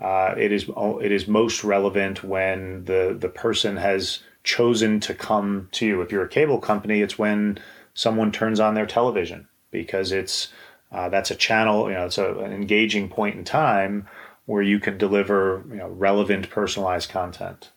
uh, 0.00 0.34
it 0.36 0.50
is 0.50 0.68
it 1.00 1.12
is 1.12 1.28
most 1.28 1.62
relevant 1.62 2.24
when 2.24 2.84
the 2.86 3.16
the 3.18 3.28
person 3.28 3.76
has 3.76 4.20
chosen 4.42 4.98
to 5.00 5.14
come 5.14 5.68
to 5.72 5.86
you. 5.86 6.00
If 6.00 6.10
you're 6.10 6.24
a 6.24 6.28
cable 6.28 6.58
company, 6.58 7.02
it's 7.02 7.18
when 7.18 7.58
someone 7.94 8.32
turns 8.32 8.58
on 8.58 8.74
their 8.74 8.86
television 8.86 9.46
because 9.70 10.10
it's 10.10 10.48
uh, 10.92 11.08
that's 11.08 11.30
a 11.30 11.34
channel, 11.34 11.88
you 11.88 11.94
know, 11.94 12.06
it's 12.06 12.18
a, 12.18 12.34
an 12.38 12.52
engaging 12.52 13.08
point 13.08 13.36
in 13.36 13.44
time 13.44 14.06
where 14.46 14.62
you 14.62 14.78
can 14.78 14.98
deliver, 14.98 15.64
you 15.70 15.76
know, 15.76 15.88
relevant, 15.88 16.50
personalized 16.50 17.08
content. 17.08 17.70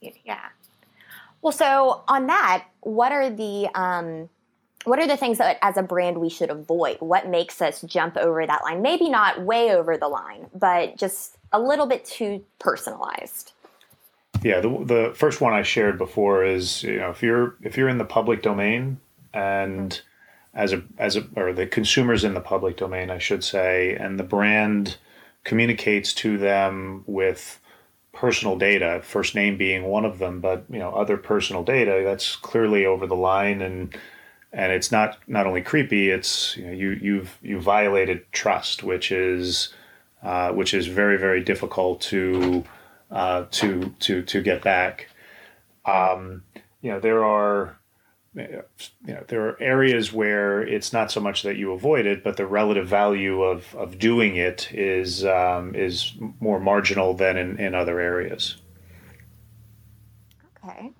Yeah. 0.00 0.40
Well, 1.40 1.52
so 1.52 2.02
on 2.08 2.26
that, 2.26 2.66
what 2.80 3.12
are 3.12 3.30
the 3.30 3.68
um, 3.74 4.28
what 4.84 4.98
are 4.98 5.06
the 5.06 5.16
things 5.16 5.38
that 5.38 5.58
as 5.62 5.76
a 5.76 5.82
brand 5.82 6.18
we 6.18 6.28
should 6.28 6.50
avoid? 6.50 6.98
What 7.00 7.28
makes 7.28 7.62
us 7.62 7.82
jump 7.82 8.16
over 8.16 8.46
that 8.46 8.62
line? 8.62 8.82
Maybe 8.82 9.08
not 9.08 9.42
way 9.42 9.74
over 9.74 9.96
the 9.96 10.08
line, 10.08 10.46
but 10.54 10.96
just 10.96 11.36
a 11.52 11.60
little 11.60 11.86
bit 11.86 12.04
too 12.04 12.44
personalized. 12.58 13.52
Yeah, 14.42 14.60
the, 14.60 14.68
the 14.84 15.12
first 15.16 15.40
one 15.40 15.54
I 15.54 15.62
shared 15.62 15.98
before 15.98 16.44
is 16.44 16.82
you 16.82 16.98
know 16.98 17.10
if 17.10 17.22
you're 17.22 17.56
if 17.62 17.76
you're 17.76 17.88
in 17.88 17.98
the 17.98 18.04
public 18.04 18.42
domain 18.42 19.00
and 19.32 19.90
mm-hmm 19.90 20.06
as 20.56 20.72
a 20.72 20.82
as 20.98 21.16
a 21.16 21.26
or 21.36 21.52
the 21.52 21.66
consumers 21.66 22.24
in 22.24 22.34
the 22.34 22.40
public 22.40 22.76
domain, 22.78 23.10
I 23.10 23.18
should 23.18 23.44
say, 23.44 23.94
and 23.94 24.18
the 24.18 24.24
brand 24.24 24.96
communicates 25.44 26.12
to 26.14 26.38
them 26.38 27.04
with 27.06 27.60
personal 28.12 28.56
data, 28.56 29.00
first 29.04 29.34
name 29.34 29.58
being 29.58 29.84
one 29.84 30.06
of 30.06 30.18
them, 30.18 30.40
but 30.40 30.64
you 30.70 30.78
know 30.78 30.90
other 30.92 31.18
personal 31.18 31.62
data 31.62 32.00
that's 32.02 32.34
clearly 32.34 32.86
over 32.86 33.06
the 33.06 33.14
line 33.14 33.60
and 33.60 33.96
and 34.52 34.72
it's 34.72 34.90
not 34.90 35.18
not 35.28 35.46
only 35.46 35.60
creepy, 35.60 36.08
it's 36.10 36.56
you 36.56 36.66
know, 36.66 36.72
you 36.72 36.90
you've 37.02 37.38
you 37.42 37.60
violated 37.60 38.24
trust, 38.32 38.82
which 38.82 39.12
is 39.12 39.74
uh, 40.22 40.52
which 40.52 40.72
is 40.72 40.86
very 40.86 41.18
very 41.18 41.44
difficult 41.44 42.00
to 42.00 42.64
uh, 43.10 43.44
to 43.50 43.94
to 44.00 44.22
to 44.22 44.42
get 44.42 44.62
back. 44.62 45.10
Um, 45.84 46.44
you 46.80 46.90
know 46.90 46.98
there 46.98 47.22
are 47.24 47.76
you 48.36 48.62
know, 49.06 49.24
there 49.28 49.48
are 49.48 49.62
areas 49.62 50.12
where 50.12 50.62
it's 50.62 50.92
not 50.92 51.10
so 51.10 51.20
much 51.20 51.42
that 51.42 51.56
you 51.56 51.72
avoid 51.72 52.06
it, 52.06 52.22
but 52.22 52.36
the 52.36 52.46
relative 52.46 52.86
value 52.86 53.42
of, 53.42 53.74
of 53.74 53.98
doing 53.98 54.36
it 54.36 54.68
is 54.72 55.24
um, 55.24 55.74
is 55.74 56.14
more 56.40 56.60
marginal 56.60 57.14
than 57.14 57.36
in, 57.36 57.58
in 57.58 57.74
other 57.74 57.98
areas. 57.98 58.56
Okay. 60.64 60.92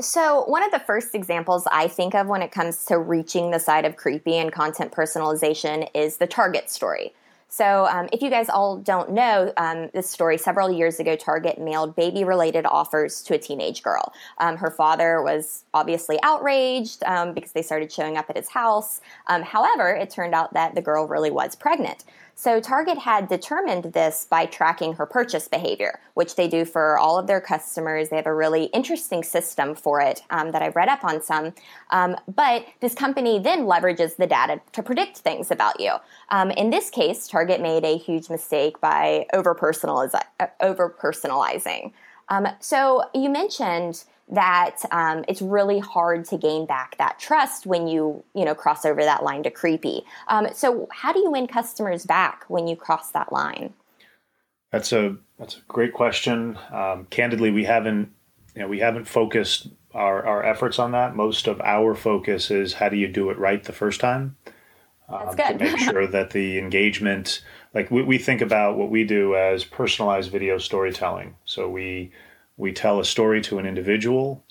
So, 0.00 0.44
one 0.44 0.62
of 0.62 0.70
the 0.70 0.80
first 0.80 1.14
examples 1.14 1.66
I 1.70 1.88
think 1.88 2.14
of 2.14 2.26
when 2.26 2.42
it 2.42 2.50
comes 2.50 2.84
to 2.86 2.98
reaching 2.98 3.50
the 3.50 3.60
side 3.60 3.84
of 3.84 3.96
creepy 3.96 4.36
and 4.36 4.52
content 4.52 4.92
personalization 4.92 5.88
is 5.94 6.18
the 6.18 6.26
Target 6.26 6.70
story. 6.70 7.14
So, 7.54 7.86
um, 7.86 8.08
if 8.10 8.20
you 8.20 8.30
guys 8.30 8.48
all 8.48 8.78
don't 8.78 9.12
know 9.12 9.52
um, 9.56 9.88
this 9.94 10.10
story, 10.10 10.38
several 10.38 10.72
years 10.72 10.98
ago, 10.98 11.14
Target 11.14 11.56
mailed 11.56 11.94
baby 11.94 12.24
related 12.24 12.66
offers 12.66 13.22
to 13.22 13.34
a 13.36 13.38
teenage 13.38 13.84
girl. 13.84 14.12
Um, 14.38 14.56
her 14.56 14.72
father 14.72 15.22
was 15.22 15.62
obviously 15.72 16.18
outraged 16.24 17.04
um, 17.04 17.32
because 17.32 17.52
they 17.52 17.62
started 17.62 17.92
showing 17.92 18.16
up 18.16 18.28
at 18.28 18.36
his 18.36 18.48
house. 18.48 19.00
Um, 19.28 19.42
however, 19.42 19.90
it 19.90 20.10
turned 20.10 20.34
out 20.34 20.52
that 20.54 20.74
the 20.74 20.82
girl 20.82 21.06
really 21.06 21.30
was 21.30 21.54
pregnant. 21.54 22.02
So 22.36 22.60
Target 22.60 22.98
had 22.98 23.28
determined 23.28 23.92
this 23.92 24.26
by 24.28 24.46
tracking 24.46 24.94
her 24.94 25.06
purchase 25.06 25.46
behavior, 25.46 26.00
which 26.14 26.34
they 26.34 26.48
do 26.48 26.64
for 26.64 26.98
all 26.98 27.18
of 27.18 27.26
their 27.26 27.40
customers. 27.40 28.08
They 28.08 28.16
have 28.16 28.26
a 28.26 28.34
really 28.34 28.64
interesting 28.66 29.22
system 29.22 29.74
for 29.74 30.00
it 30.00 30.22
um, 30.30 30.50
that 30.50 30.60
I've 30.60 30.74
read 30.74 30.88
up 30.88 31.04
on 31.04 31.22
some. 31.22 31.54
Um, 31.90 32.16
but 32.34 32.66
this 32.80 32.94
company 32.94 33.38
then 33.38 33.66
leverages 33.66 34.16
the 34.16 34.26
data 34.26 34.60
to 34.72 34.82
predict 34.82 35.18
things 35.18 35.50
about 35.50 35.78
you. 35.78 35.92
Um, 36.30 36.50
in 36.50 36.70
this 36.70 36.90
case, 36.90 37.28
Target 37.28 37.60
made 37.60 37.84
a 37.84 37.96
huge 37.96 38.28
mistake 38.28 38.80
by 38.80 39.26
over 39.32 39.54
personalizing. 39.54 41.92
Um, 42.28 42.48
so 42.58 43.02
you 43.14 43.28
mentioned 43.28 44.04
that 44.28 44.80
um, 44.90 45.24
it's 45.28 45.42
really 45.42 45.78
hard 45.78 46.24
to 46.26 46.38
gain 46.38 46.66
back 46.66 46.96
that 46.98 47.18
trust 47.18 47.66
when 47.66 47.86
you 47.86 48.24
you 48.34 48.44
know 48.44 48.54
cross 48.54 48.84
over 48.84 49.02
that 49.02 49.22
line 49.22 49.42
to 49.42 49.50
creepy. 49.50 50.04
Um, 50.28 50.48
so 50.54 50.88
how 50.90 51.12
do 51.12 51.20
you 51.20 51.30
win 51.30 51.46
customers 51.46 52.06
back 52.06 52.44
when 52.48 52.66
you 52.66 52.76
cross 52.76 53.10
that 53.12 53.32
line? 53.32 53.74
That's 54.72 54.92
a 54.92 55.16
that's 55.38 55.56
a 55.56 55.60
great 55.68 55.92
question. 55.92 56.58
Um, 56.72 57.06
candidly, 57.10 57.50
we 57.50 57.64
haven't 57.64 58.10
you 58.54 58.62
know 58.62 58.68
we 58.68 58.80
haven't 58.80 59.06
focused 59.06 59.68
our, 59.94 60.26
our 60.26 60.44
efforts 60.44 60.78
on 60.78 60.92
that. 60.92 61.14
Most 61.14 61.46
of 61.46 61.60
our 61.60 61.94
focus 61.94 62.50
is 62.50 62.74
how 62.74 62.88
do 62.88 62.96
you 62.96 63.08
do 63.08 63.30
it 63.30 63.38
right 63.38 63.62
the 63.62 63.72
first 63.72 64.00
time. 64.00 64.36
Um, 65.08 65.36
to 65.36 65.56
make 65.58 65.78
sure 65.90 66.06
that 66.06 66.30
the 66.30 66.58
engagement, 66.58 67.44
like 67.74 67.90
we, 67.90 68.02
we 68.02 68.18
think 68.18 68.40
about 68.40 68.76
what 68.76 68.90
we 68.90 69.04
do 69.04 69.36
as 69.36 69.62
personalized 69.64 70.32
video 70.32 70.58
storytelling. 70.58 71.36
So 71.44 71.68
we 71.68 72.10
we 72.56 72.72
tell 72.72 73.00
a 73.00 73.04
story 73.04 73.40
to 73.42 73.58
an 73.58 73.66
individual 73.66 74.44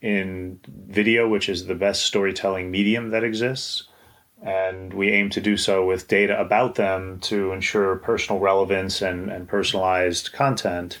in 0.00 0.60
video, 0.68 1.28
which 1.28 1.48
is 1.48 1.66
the 1.66 1.74
best 1.74 2.04
storytelling 2.04 2.70
medium 2.70 3.10
that 3.10 3.24
exists. 3.24 3.88
And 4.42 4.92
we 4.92 5.10
aim 5.10 5.30
to 5.30 5.40
do 5.40 5.56
so 5.56 5.86
with 5.86 6.08
data 6.08 6.38
about 6.38 6.74
them 6.74 7.20
to 7.20 7.52
ensure 7.52 7.96
personal 7.96 8.40
relevance 8.40 9.00
and, 9.00 9.30
and 9.30 9.48
personalized 9.48 10.32
content. 10.32 11.00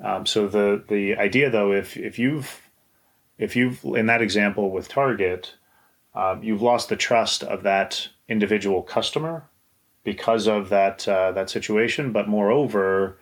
Um, 0.00 0.26
so 0.26 0.46
the 0.46 0.84
the 0.86 1.16
idea, 1.16 1.50
though, 1.50 1.72
if 1.72 1.96
if 1.96 2.18
you've 2.18 2.60
if 3.38 3.56
you've 3.56 3.82
in 3.84 4.06
that 4.06 4.22
example 4.22 4.70
with 4.70 4.88
Target, 4.88 5.54
um, 6.14 6.42
you've 6.42 6.62
lost 6.62 6.88
the 6.88 6.96
trust 6.96 7.42
of 7.42 7.62
that 7.62 8.08
individual 8.28 8.82
customer 8.82 9.48
because 10.04 10.46
of 10.46 10.68
that 10.68 11.08
uh, 11.08 11.32
that 11.32 11.50
situation. 11.50 12.12
But 12.12 12.28
moreover, 12.28 13.18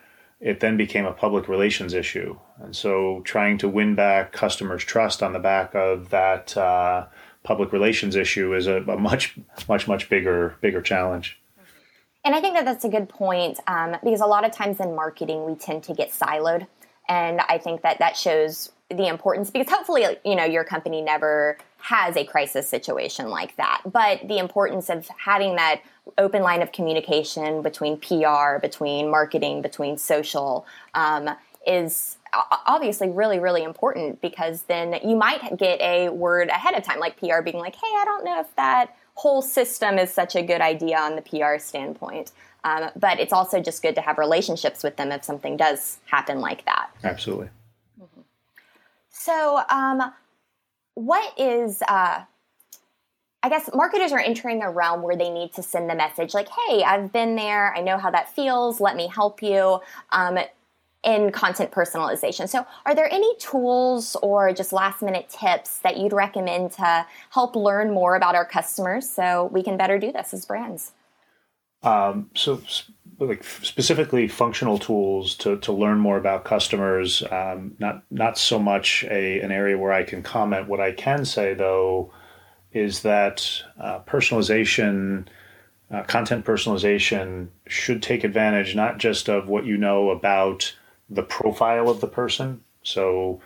it 0.47 0.61
then 0.61 0.77
became 0.77 1.05
a 1.05 1.13
public 1.13 1.49
relations 1.49 1.93
issue. 1.93 2.39
And 2.61 2.75
so 2.75 3.21
trying 3.25 3.59
to 3.59 3.69
win 3.69 3.97
back 3.97 4.31
customers' 4.31 4.85
trust 4.85 5.21
on 5.21 5.33
the 5.33 5.41
back 5.41 5.75
of 5.75 6.11
that 6.11 6.57
uh, 6.57 7.07
public 7.43 7.73
relations 7.73 8.15
issue 8.15 8.55
is 8.55 8.69
a, 8.69 8.77
a, 8.83 8.97
much, 8.97 9.37
much, 9.69 9.89
much 9.89 10.09
bigger, 10.09 10.55
bigger 10.61 10.81
challenge. 10.81 11.37
And 12.25 12.33
I 12.33 12.41
think 12.41 12.55
that 12.55 12.65
that's 12.65 12.85
a 12.85 12.89
good 12.89 13.09
point 13.09 13.59
um, 13.67 13.97
because 14.05 14.21
a 14.21 14.27
lot 14.27 14.45
of 14.45 14.53
times 14.53 14.79
in 14.79 14.95
marketing 14.95 15.45
we 15.47 15.57
tend 15.57 15.83
to 15.85 15.95
get 15.95 16.13
siloed, 16.13 16.69
and 17.09 17.41
I 17.49 17.59
think 17.59 17.83
that 17.83 17.99
that 17.99 18.17
shows 18.17 18.71
the 18.89 19.09
importance 19.09 19.51
because 19.51 19.69
hopefully 19.69 20.05
you 20.25 20.37
know 20.37 20.45
your 20.45 20.63
company 20.63 21.03
never 21.03 21.59
has 21.87 22.17
a 22.17 22.25
crisis 22.25 22.69
situation 22.69 23.29
like 23.29 23.55
that, 23.57 23.81
but 23.85 24.27
the 24.27 24.39
importance 24.39 24.91
of 24.91 25.07
having 25.19 25.55
that 25.55 25.81
open 26.19 26.43
line 26.43 26.61
of 26.61 26.73
communication 26.73 27.63
between 27.63 27.97
PR, 27.97 28.59
between 28.61 29.09
marketing, 29.09 29.63
between 29.63 29.97
social 29.97 30.67
um, 30.95 31.31
is 31.65 32.17
obviously 32.67 33.09
really 33.09 33.39
really 33.39 33.63
important 33.63 34.21
because 34.21 34.63
then 34.63 34.99
you 35.05 35.15
might 35.15 35.57
get 35.57 35.81
a 35.81 36.09
word 36.09 36.49
ahead 36.49 36.75
of 36.75 36.83
time 36.83 36.99
like 36.99 37.17
PR 37.19 37.41
being 37.41 37.57
like 37.57 37.75
hey 37.75 37.87
I 37.87 38.05
don't 38.05 38.25
know 38.25 38.41
if 38.41 38.55
that 38.57 38.95
whole 39.15 39.41
system 39.41 39.99
is 39.99 40.13
such 40.13 40.35
a 40.35 40.43
good 40.43 40.61
idea 40.61 40.99
on 40.99 41.17
the 41.17 41.23
PR 41.23 41.59
standpoint. 41.59 42.33
Um, 42.65 42.91
but 42.97 43.21
it's 43.21 43.33
also 43.33 43.63
just 43.63 43.81
good 43.81 43.95
to 43.95 44.01
have 44.01 44.19
relationships 44.19 44.83
with 44.83 44.97
them 44.97 45.13
if 45.13 45.23
something 45.23 45.57
does 45.57 45.99
happen 46.07 46.41
like 46.41 46.65
that. 46.65 46.91
Absolutely. 47.05 47.49
Mm-hmm. 47.99 48.23
so 49.09 49.63
um, 49.71 50.13
what 50.97 51.39
is 51.39 51.83
uh, 51.87 52.25
I 53.43 53.49
guess 53.49 53.71
marketers 53.73 54.11
are 54.11 54.19
entering 54.19 54.63
a 54.63 54.71
realm 54.71 55.03
where 55.03 55.15
they 55.15 55.31
need 55.31 55.53
to 55.53 55.63
send 55.63 55.89
the 55.89 55.95
message 55.95 56.35
like, 56.35 56.49
hey, 56.49 56.83
I've 56.83 57.13
been 57.13 57.37
there. 57.37 57.73
I 57.73 57.81
know 57.81 57.97
how 57.97 58.11
that 58.11 58.35
feels. 58.35 58.81
Let 58.81 58.97
me 58.97 59.07
help 59.07 59.41
you. 59.41 59.79
Um, 60.11 60.39
in 61.05 61.31
content 61.31 61.71
personalization. 61.71 62.49
So, 62.49 62.67
are 62.85 62.93
there 62.93 63.09
any 63.13 63.37
tools 63.37 64.17
or 64.23 64.53
just 64.53 64.73
last 64.73 65.03
minute 65.03 65.29
tips 65.29 65.79
that 65.79 65.99
you'd 65.99 66.13
recommend 66.13 66.73
to 66.73 67.07
help 67.31 67.55
learn 67.55 67.93
more 67.93 68.17
about 68.17 68.35
our 68.35 68.45
customers 68.45 69.09
so 69.09 69.49
we 69.53 69.63
can 69.63 69.77
better 69.77 70.01
do 70.01 70.11
this 70.11 70.35
as 70.35 70.45
brands? 70.45 70.91
Um, 71.85 72.29
so, 72.35 72.61
like 73.19 73.45
specifically 73.45 74.29
functional 74.29 74.79
tools 74.79 75.35
to, 75.37 75.57
to 75.59 75.73
learn 75.73 75.99
more 75.99 76.19
about 76.19 76.45
customers. 76.45 77.23
Um, 77.31 77.75
not 77.79 78.03
not 78.11 78.39
so 78.39 78.59
much 78.59 79.05
a 79.05 79.41
an 79.41 79.51
area 79.51 79.79
where 79.79 79.93
I 79.93 80.03
can 80.03 80.23
comment. 80.23 80.69
What 80.69 80.81
I 80.81 80.93
can 80.93 81.25
say 81.25 81.55
though 81.55 82.13
is 82.73 83.01
that 83.03 83.63
uh, 83.81 84.01
personalization, 84.01 85.27
uh, 85.91 86.03
content 86.03 86.45
personalization, 86.45 87.49
should 87.67 88.03
take 88.03 88.23
advantage 88.23 88.77
not 88.77 88.99
just 88.99 89.29
of 89.29 89.49
what 89.49 89.65
you 89.65 89.79
know 89.79 90.11
about 90.11 90.75
the 91.09 91.23
profile 91.23 91.89
of 91.89 92.01
the 92.01 92.07
person. 92.07 92.61
So, 92.83 93.41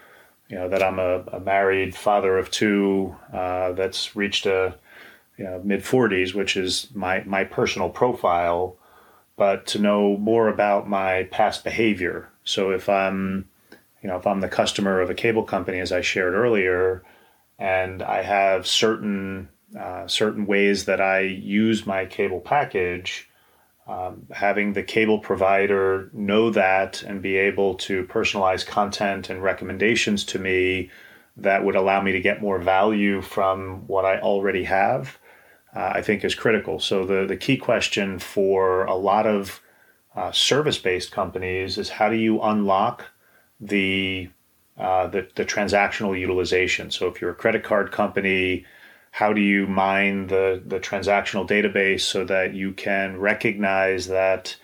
you 0.49 0.57
know, 0.57 0.69
that 0.69 0.83
I'm 0.83 0.99
a, 0.99 1.21
a 1.33 1.41
married 1.41 1.95
father 1.95 2.39
of 2.39 2.51
two 2.51 3.15
uh, 3.33 3.73
that's 3.73 4.17
reached 4.17 4.47
a 4.47 4.75
you 5.37 5.45
know, 5.45 5.61
mid 5.65 5.81
40s, 5.81 6.35
which 6.35 6.57
is 6.57 6.89
my, 6.95 7.23
my 7.25 7.45
personal 7.45 7.89
profile, 7.89 8.77
but 9.41 9.65
to 9.65 9.79
know 9.79 10.19
more 10.19 10.49
about 10.49 10.87
my 10.87 11.23
past 11.31 11.65
behavior. 11.65 12.29
So 12.45 12.73
if 12.73 12.91
I'm, 12.91 13.49
you 14.03 14.09
know, 14.11 14.19
if 14.19 14.27
I'm 14.27 14.41
the 14.41 14.51
customer 14.51 15.01
of 15.01 15.09
a 15.09 15.15
cable 15.15 15.45
company, 15.45 15.81
as 15.81 15.93
I 15.93 16.03
shared 16.03 16.35
earlier, 16.35 17.03
and 17.59 18.03
I 18.03 18.21
have 18.21 18.67
certain 18.67 19.49
uh, 19.79 20.07
certain 20.07 20.45
ways 20.45 20.85
that 20.85 21.01
I 21.01 21.21
use 21.21 21.87
my 21.87 22.05
cable 22.05 22.41
package. 22.41 23.31
Um, 23.89 24.27
having 24.31 24.75
the 24.75 24.83
cable 24.83 25.21
provider 25.21 26.11
know 26.13 26.51
that 26.51 27.03
and 27.03 27.23
be 27.23 27.37
able 27.37 27.77
to 27.77 28.05
personalize 28.09 28.67
content 28.67 29.31
and 29.31 29.43
recommendations 29.43 30.23
to 30.25 30.39
me 30.39 30.91
that 31.39 31.65
would 31.65 31.77
allow 31.77 32.03
me 32.03 32.13
to 32.13 32.21
get 32.21 32.43
more 32.43 32.59
value 32.59 33.23
from 33.23 33.87
what 33.87 34.05
I 34.05 34.21
already 34.21 34.65
have, 34.65 35.19
uh, 35.75 35.93
I 35.95 36.03
think 36.03 36.25
is 36.25 36.35
critical. 36.35 36.81
So 36.81 37.05
the 37.05 37.27
the 37.27 37.37
key 37.37 37.57
question 37.57 38.19
for 38.19 38.85
a 38.85 38.95
lot 38.95 39.27
of 39.27 39.61
uh, 40.17 40.33
service 40.33 40.79
based 40.79 41.13
companies 41.13 41.79
is 41.79 41.91
how 41.91 42.09
do 42.09 42.17
you 42.17 42.41
unlock 42.41 43.07
the 43.61 44.31
uh, 44.79 45.07
the, 45.09 45.29
the 45.35 45.45
transactional 45.45 46.19
utilization. 46.19 46.91
So 46.91 47.07
if 47.07 47.21
you're 47.21 47.33
a 47.33 47.35
credit 47.35 47.63
card 47.63 47.93
company, 47.93 48.65
how 49.11 49.33
do 49.33 49.41
you 49.41 49.67
mine 49.67 50.29
the, 50.29 50.63
the 50.65 50.81
transactional 50.81 51.47
database 51.47 52.01
so 52.01 52.25
that 52.25 52.55
you 52.55 52.73
can 52.73 53.19
recognize 53.19 54.07
that 54.07 54.57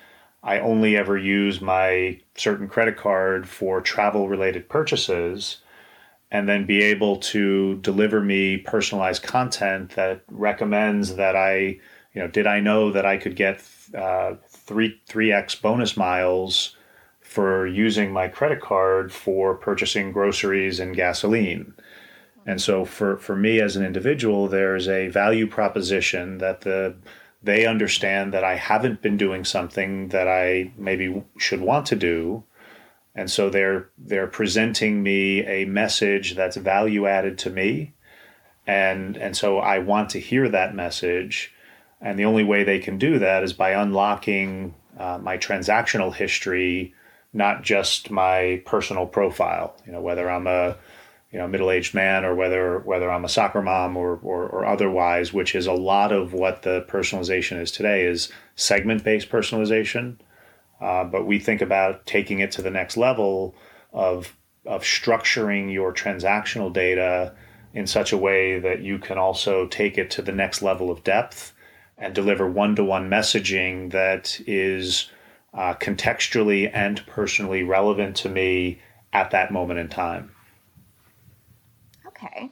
I 0.43 0.61
only 0.61 0.97
ever 0.97 1.19
use 1.19 1.61
my 1.61 2.21
certain 2.35 2.69
credit 2.69 2.97
card 2.97 3.49
for 3.49 3.81
travel 3.81 4.29
related 4.29 4.69
purchases 4.69 5.59
and 6.31 6.49
then 6.49 6.67
be 6.67 6.83
able 6.83 7.17
to 7.17 7.77
deliver 7.77 8.21
me 8.21 8.57
personalized 8.59 9.23
content 9.23 9.91
that 9.91 10.23
recommends 10.29 11.17
that 11.17 11.37
I, 11.37 11.79
you 12.13 12.23
know, 12.23 12.29
did 12.29 12.47
I 12.47 12.61
know 12.61 12.91
that 12.91 13.07
I 13.07 13.17
could 13.17 13.37
get 13.37 13.63
uh, 13.95 14.35
three, 14.49 15.01
3x 15.09 15.61
bonus 15.63 15.97
miles 15.97 16.77
for 17.21 17.67
using 17.67 18.13
my 18.13 18.29
credit 18.29 18.61
card 18.61 19.13
for 19.13 19.55
purchasing 19.55 20.11
groceries 20.11 20.81
and 20.81 20.97
gasoline. 20.97 21.75
And 22.47 22.61
so 22.61 22.85
for, 22.85 23.17
for 23.19 23.37
me 23.37 23.61
as 23.61 23.77
an 23.77 23.85
individual, 23.85 24.49
there's 24.49 24.89
a 24.89 25.09
value 25.09 25.47
proposition 25.47 26.39
that 26.39 26.63
the 26.63 26.97
they 27.43 27.67
understand 27.67 28.33
that 28.33 28.43
I 28.45 28.57
haven't 28.57 29.03
been 29.03 29.17
doing 29.17 29.45
something 29.45 30.09
that 30.09 30.27
I 30.27 30.73
maybe 30.77 31.23
should 31.39 31.61
want 31.61 31.87
to 31.87 31.97
do. 31.97 32.43
And 33.17 33.31
so 33.31 33.51
they're 33.51 33.89
they're 33.99 34.29
presenting 34.29 35.03
me 35.03 35.45
a 35.47 35.65
message 35.65 36.37
that's 36.37 36.57
value 36.57 37.07
added 37.07 37.39
to 37.39 37.51
me. 37.51 37.95
And 38.67 39.17
and 39.17 39.37
so 39.37 39.59
I 39.59 39.79
want 39.81 40.11
to 40.11 40.21
hear 40.21 40.49
that 40.49 40.75
message. 40.75 41.53
And 42.01 42.19
the 42.19 42.27
only 42.27 42.45
way 42.45 42.63
they 42.63 42.79
can 42.79 42.99
do 42.99 43.19
that 43.19 43.43
is 43.43 43.53
by 43.53 43.71
unlocking 43.71 44.75
uh, 44.99 45.19
my 45.19 45.39
transactional 45.39 46.15
history 46.15 46.95
not 47.37 47.63
just 47.63 48.11
my 48.11 48.63
personal 48.65 49.07
profile. 49.07 49.77
You 49.87 49.93
know, 49.93 50.01
whether 50.01 50.29
I'm 50.29 50.47
a 50.47 50.77
you 51.31 51.39
know 51.39 51.47
middle-aged 51.47 51.95
man 51.95 52.25
or 52.25 52.35
whether 52.35 52.79
whether 52.81 53.11
I'm 53.11 53.25
a 53.25 53.29
soccer 53.29 53.63
mom 53.63 53.97
or, 53.97 54.19
or, 54.23 54.49
or 54.49 54.65
otherwise, 54.67 55.33
which 55.33 55.55
is 55.55 55.67
a 55.67 55.73
lot 55.73 56.13
of 56.13 56.33
what 56.33 56.63
the 56.63 56.85
personalization 56.89 57.61
is 57.61 57.71
today 57.71 58.07
is 58.07 58.33
segment-based 58.57 59.29
personalization. 59.29 60.17
Uh, 60.81 61.05
but 61.05 61.27
we 61.27 61.39
think 61.39 61.63
about 61.63 62.05
taking 62.07 62.41
it 62.41 62.51
to 62.53 62.63
the 62.63 62.71
next 62.71 62.97
level 62.97 63.55
of 63.93 64.37
of 64.65 64.83
structuring 64.83 65.73
your 65.73 65.93
transactional 65.93 66.73
data 66.73 67.33
in 67.73 67.87
such 67.87 68.13
a 68.13 68.17
way 68.17 68.59
that 68.59 68.81
you 68.81 68.99
can 68.99 69.17
also 69.17 69.67
take 69.69 69.97
it 69.97 70.11
to 70.11 70.23
the 70.23 70.33
next 70.33 70.61
level 70.61 70.91
of 70.91 71.05
depth 71.05 71.53
and 71.97 72.15
deliver 72.15 72.51
one-to-one 72.51 73.09
messaging 73.09 73.93
that 73.93 74.41
is 74.47 75.11
uh, 75.55 75.75
contextually 75.75 76.71
and 76.75 77.07
personally 77.07 77.63
relevant 77.63 78.17
to 78.17 78.29
me 78.29 78.81
at 79.13 79.31
that 79.31 79.53
moment 79.53 79.79
in 79.79 79.89
time. 79.89 80.33
Okay. 82.07 82.51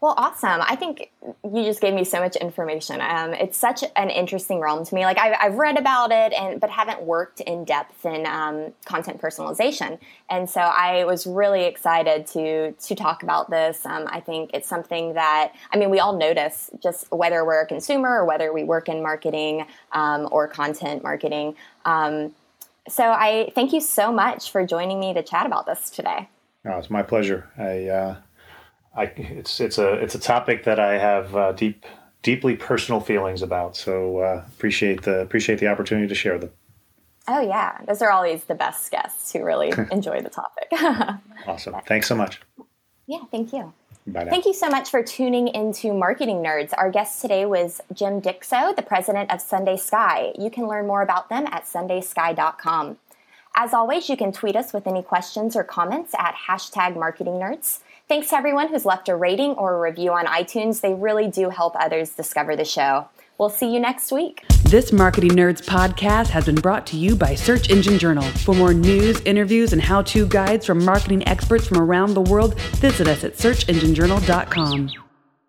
Well, 0.00 0.14
awesome. 0.16 0.62
I 0.62 0.76
think 0.76 1.10
you 1.22 1.62
just 1.62 1.82
gave 1.82 1.92
me 1.92 2.04
so 2.04 2.20
much 2.20 2.34
information. 2.36 3.02
Um, 3.02 3.34
it's 3.34 3.58
such 3.58 3.84
an 3.96 4.08
interesting 4.08 4.58
realm 4.58 4.82
to 4.86 4.94
me. 4.94 5.04
Like 5.04 5.18
I've, 5.18 5.36
I've, 5.38 5.54
read 5.56 5.76
about 5.76 6.10
it, 6.10 6.32
and 6.32 6.58
but 6.58 6.70
haven't 6.70 7.02
worked 7.02 7.40
in 7.40 7.64
depth 7.66 8.06
in 8.06 8.24
um, 8.24 8.72
content 8.86 9.20
personalization. 9.20 9.98
And 10.30 10.48
so 10.48 10.60
I 10.60 11.04
was 11.04 11.26
really 11.26 11.64
excited 11.64 12.26
to 12.28 12.72
to 12.72 12.94
talk 12.94 13.22
about 13.22 13.50
this. 13.50 13.84
Um, 13.84 14.08
I 14.10 14.20
think 14.20 14.52
it's 14.54 14.66
something 14.66 15.12
that 15.14 15.52
I 15.70 15.76
mean 15.76 15.90
we 15.90 16.00
all 16.00 16.16
notice, 16.16 16.70
just 16.82 17.12
whether 17.12 17.44
we're 17.44 17.60
a 17.60 17.66
consumer 17.66 18.08
or 18.08 18.24
whether 18.24 18.54
we 18.54 18.64
work 18.64 18.88
in 18.88 19.02
marketing 19.02 19.66
um, 19.92 20.28
or 20.32 20.48
content 20.48 21.02
marketing. 21.02 21.56
Um, 21.84 22.34
so 22.88 23.04
I 23.04 23.52
thank 23.54 23.74
you 23.74 23.82
so 23.82 24.10
much 24.10 24.50
for 24.50 24.64
joining 24.64 24.98
me 24.98 25.12
to 25.12 25.22
chat 25.22 25.44
about 25.44 25.66
this 25.66 25.90
today. 25.90 26.30
Oh, 26.64 26.78
it's 26.78 26.88
my 26.88 27.02
pleasure. 27.02 27.50
I. 27.58 27.86
Uh 27.88 28.16
I, 28.94 29.04
it's 29.04 29.60
it's 29.60 29.78
a 29.78 29.92
it's 29.94 30.14
a 30.14 30.18
topic 30.18 30.64
that 30.64 30.80
I 30.80 30.98
have 30.98 31.36
uh, 31.36 31.52
deep 31.52 31.84
deeply 32.22 32.56
personal 32.56 33.00
feelings 33.00 33.42
about. 33.42 33.76
So 33.76 34.18
uh, 34.18 34.44
appreciate 34.48 35.02
the 35.02 35.20
appreciate 35.20 35.58
the 35.60 35.68
opportunity 35.68 36.08
to 36.08 36.14
share 36.14 36.38
them. 36.38 36.50
Oh 37.28 37.40
yeah, 37.40 37.78
those 37.86 38.02
are 38.02 38.10
always 38.10 38.44
the 38.44 38.54
best 38.54 38.90
guests 38.90 39.32
who 39.32 39.44
really 39.44 39.72
enjoy 39.92 40.20
the 40.20 40.30
topic. 40.30 40.68
awesome. 41.46 41.76
Thanks 41.86 42.08
so 42.08 42.16
much. 42.16 42.40
Yeah, 43.06 43.20
thank 43.30 43.52
you. 43.52 43.72
Bye 44.06 44.24
bye. 44.24 44.30
Thank 44.30 44.46
you 44.46 44.54
so 44.54 44.68
much 44.68 44.90
for 44.90 45.02
tuning 45.02 45.48
into 45.48 45.92
Marketing 45.92 46.38
Nerds. 46.38 46.72
Our 46.76 46.90
guest 46.90 47.20
today 47.20 47.44
was 47.44 47.80
Jim 47.92 48.20
Dicso, 48.20 48.74
the 48.74 48.82
president 48.82 49.30
of 49.30 49.38
SundaySky. 49.40 50.40
You 50.42 50.50
can 50.50 50.66
learn 50.66 50.86
more 50.86 51.02
about 51.02 51.28
them 51.28 51.46
at 51.46 51.64
sundaysky.com. 51.64 52.98
As 53.54 53.74
always, 53.74 54.08
you 54.08 54.16
can 54.16 54.32
tweet 54.32 54.56
us 54.56 54.72
with 54.72 54.86
any 54.86 55.02
questions 55.02 55.54
or 55.54 55.64
comments 55.64 56.14
at 56.18 56.34
hashtag 56.48 56.96
marketing 56.96 57.34
nerds. 57.34 57.80
Thanks 58.10 58.26
to 58.30 58.34
everyone 58.34 58.66
who's 58.66 58.84
left 58.84 59.08
a 59.08 59.14
rating 59.14 59.52
or 59.52 59.76
a 59.76 59.80
review 59.80 60.10
on 60.10 60.26
iTunes. 60.26 60.80
They 60.80 60.94
really 60.94 61.28
do 61.28 61.48
help 61.48 61.76
others 61.78 62.10
discover 62.10 62.56
the 62.56 62.64
show. 62.64 63.08
We'll 63.38 63.50
see 63.50 63.72
you 63.72 63.78
next 63.78 64.10
week. 64.10 64.44
This 64.64 64.92
Marketing 64.92 65.30
Nerds 65.30 65.64
podcast 65.64 66.26
has 66.30 66.46
been 66.46 66.56
brought 66.56 66.88
to 66.88 66.96
you 66.96 67.14
by 67.14 67.36
Search 67.36 67.70
Engine 67.70 68.00
Journal. 68.00 68.24
For 68.24 68.52
more 68.52 68.74
news, 68.74 69.20
interviews, 69.20 69.72
and 69.72 69.80
how 69.80 70.02
to 70.02 70.26
guides 70.26 70.66
from 70.66 70.84
marketing 70.84 71.28
experts 71.28 71.68
from 71.68 71.78
around 71.78 72.14
the 72.14 72.22
world, 72.22 72.58
visit 72.80 73.06
us 73.06 73.22
at 73.22 73.34
searchenginejournal.com. 73.34 75.09